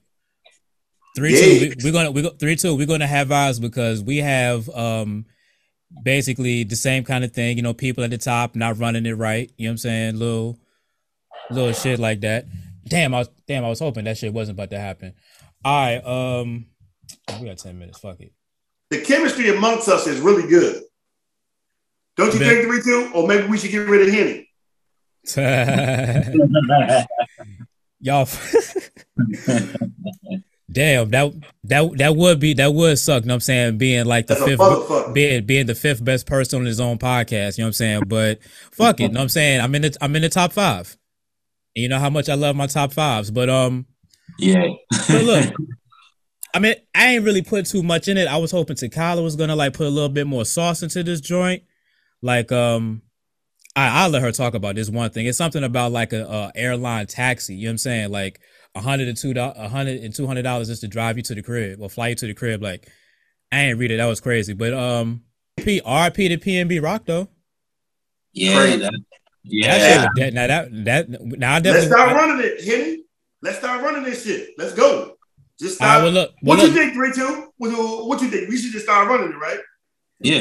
Three 1.15 1.33
Yeah. 1.33 1.41
two. 1.41 1.73
We, 1.83 1.85
we're 1.85 1.91
gonna 1.91 2.11
we 2.11 2.21
go 2.21 2.29
three 2.29 2.55
two. 2.55 2.75
We're 2.75 2.87
gonna 2.87 3.07
have 3.07 3.31
ours 3.31 3.59
because 3.59 4.01
we 4.01 4.17
have 4.17 4.69
um 4.69 5.25
basically 6.03 6.63
the 6.63 6.75
same 6.75 7.03
kind 7.03 7.23
of 7.23 7.33
thing. 7.33 7.57
You 7.57 7.63
know, 7.63 7.73
people 7.73 8.03
at 8.03 8.09
the 8.11 8.17
top 8.17 8.55
not 8.55 8.77
running 8.77 9.05
it 9.05 9.13
right. 9.13 9.51
You 9.57 9.65
know 9.65 9.69
what 9.69 9.73
I'm 9.73 9.77
saying? 9.79 10.19
Little 10.19 10.57
little 11.49 11.73
shit 11.73 11.99
like 11.99 12.21
that. 12.21 12.45
Damn, 12.87 13.13
I 13.13 13.19
was 13.19 13.29
damn. 13.47 13.65
I 13.65 13.69
was 13.69 13.79
hoping 13.79 14.05
that 14.05 14.17
shit 14.17 14.33
wasn't 14.33 14.57
about 14.57 14.69
to 14.71 14.79
happen. 14.79 15.13
All 15.65 15.85
right. 15.85 16.05
Um, 16.05 16.65
we 17.39 17.47
got 17.47 17.57
ten 17.57 17.77
minutes. 17.77 17.99
Fuck 17.99 18.21
it. 18.21 18.31
The 18.89 19.01
chemistry 19.01 19.49
amongst 19.55 19.87
us 19.87 20.07
is 20.07 20.19
really 20.19 20.47
good. 20.49 20.83
Don't 22.17 22.33
you 22.33 22.39
Ben- 22.39 22.49
think, 22.49 22.67
three 22.67 22.81
two? 22.81 23.11
Or 23.13 23.27
maybe 23.27 23.47
we 23.47 23.57
should 23.57 23.71
get 23.71 23.87
rid 23.87 24.07
of 24.07 24.13
Henny. 24.13 24.47
Y'all. 27.99 28.27
Damn, 30.71 31.09
that 31.09 31.33
that 31.65 31.97
that 31.97 32.15
would 32.15 32.39
be 32.39 32.53
that 32.53 32.73
would 32.73 32.97
suck. 32.97 33.23
You 33.23 33.27
know 33.27 33.33
what 33.33 33.35
I'm 33.35 33.41
saying? 33.41 33.77
Being 33.77 34.05
like 34.05 34.27
the 34.27 34.35
That's 34.35 34.45
fifth, 34.45 35.13
being 35.13 35.45
being 35.45 35.65
the 35.65 35.75
fifth 35.75 36.03
best 36.03 36.25
person 36.25 36.59
on 36.59 36.65
his 36.65 36.79
own 36.79 36.97
podcast. 36.97 37.57
You 37.57 37.63
know 37.63 37.65
what 37.65 37.69
I'm 37.69 37.73
saying? 37.73 38.03
But 38.07 38.39
fuck 38.71 38.99
it. 38.99 39.03
You 39.03 39.09
know 39.09 39.19
what 39.19 39.23
I'm 39.23 39.29
saying? 39.29 39.59
I'm 39.59 39.75
in 39.75 39.81
the 39.81 39.97
I'm 39.99 40.15
in 40.15 40.21
the 40.21 40.29
top 40.29 40.53
five. 40.53 40.97
And 41.75 41.83
you 41.83 41.89
know 41.89 41.99
how 41.99 42.09
much 42.09 42.29
I 42.29 42.35
love 42.35 42.55
my 42.55 42.67
top 42.67 42.93
fives. 42.93 43.31
But 43.31 43.49
um, 43.49 43.85
yeah. 44.39 44.67
but 45.07 45.23
look, 45.23 45.53
I 46.53 46.59
mean, 46.59 46.75
I 46.95 47.15
ain't 47.15 47.25
really 47.25 47.41
put 47.41 47.65
too 47.65 47.83
much 47.83 48.07
in 48.07 48.17
it. 48.17 48.27
I 48.27 48.37
was 48.37 48.51
hoping 48.51 48.75
Takala 48.75 49.23
was 49.23 49.35
gonna 49.35 49.55
like 49.55 49.73
put 49.73 49.87
a 49.87 49.89
little 49.89 50.09
bit 50.09 50.27
more 50.27 50.45
sauce 50.45 50.83
into 50.83 51.03
this 51.03 51.21
joint. 51.21 51.63
Like, 52.21 52.51
um, 52.51 53.01
I, 53.75 54.03
I'll 54.03 54.09
let 54.09 54.21
her 54.21 54.31
talk 54.31 54.53
about 54.53 54.75
this 54.75 54.89
one 54.89 55.09
thing. 55.09 55.25
It's 55.25 55.37
something 55.37 55.63
about 55.63 55.91
like 55.91 56.13
a, 56.13 56.25
a 56.25 56.51
airline 56.55 57.07
taxi. 57.07 57.55
You 57.55 57.63
know 57.63 57.69
what 57.69 57.71
I'm 57.71 57.77
saying? 57.79 58.11
Like 58.11 58.39
a 58.39 58.60
hundred 58.79 59.09
and 59.09 59.17
two 59.17 59.33
dollars, 59.33 59.57
a 59.57 59.67
hundred 59.67 60.01
and 60.01 60.15
two 60.15 60.25
hundred 60.27 60.43
dollars 60.43 60.67
just 60.67 60.81
to 60.81 60.87
drive 60.87 61.17
you 61.17 61.23
to 61.23 61.35
the 61.35 61.41
crib 61.41 61.81
or 61.81 61.89
fly 61.89 62.09
you 62.09 62.15
to 62.15 62.27
the 62.27 62.33
crib. 62.33 62.61
Like, 62.63 62.87
I 63.51 63.61
ain't 63.61 63.77
read 63.79 63.91
it. 63.91 63.97
That 63.97 64.05
was 64.05 64.21
crazy. 64.21 64.53
But 64.53 64.73
um, 64.73 65.23
P 65.57 65.81
RP 65.81 66.29
to 66.29 66.37
PNB 66.37 66.81
Rock 66.81 67.03
though. 67.05 67.27
Yeah. 68.33 68.77
That, 68.77 68.93
Yeah, 69.43 69.75
yeah. 69.75 69.97
that, 69.97 70.09
that 70.15 70.33
now 70.33 70.47
that 70.47 70.85
that 70.85 71.09
now 71.09 71.55
I 71.55 71.59
definitely. 71.59 71.71
Let's 71.71 71.87
definitely. 71.87 71.87
start 71.87 72.15
running 72.15 72.45
it, 72.45 72.63
Henny. 72.63 73.03
Let's 73.41 73.57
start 73.57 73.81
running 73.81 74.03
this 74.03 74.23
shit. 74.23 74.49
Let's 74.57 74.73
go. 74.73 75.17
Just 75.59 75.81
All 75.81 75.87
right, 75.87 75.93
start. 75.95 76.03
well, 76.03 76.11
look, 76.13 76.31
well, 76.43 76.57
what 76.57 76.67
you 76.67 76.73
think, 76.73 76.93
three 76.93 77.11
two? 77.11 77.51
What, 77.57 78.07
what 78.07 78.21
you 78.21 78.29
think? 78.29 78.49
We 78.49 78.57
should 78.57 78.71
just 78.71 78.85
start 78.85 79.07
running 79.07 79.31
it, 79.31 79.37
right? 79.37 79.59
Yeah. 80.19 80.37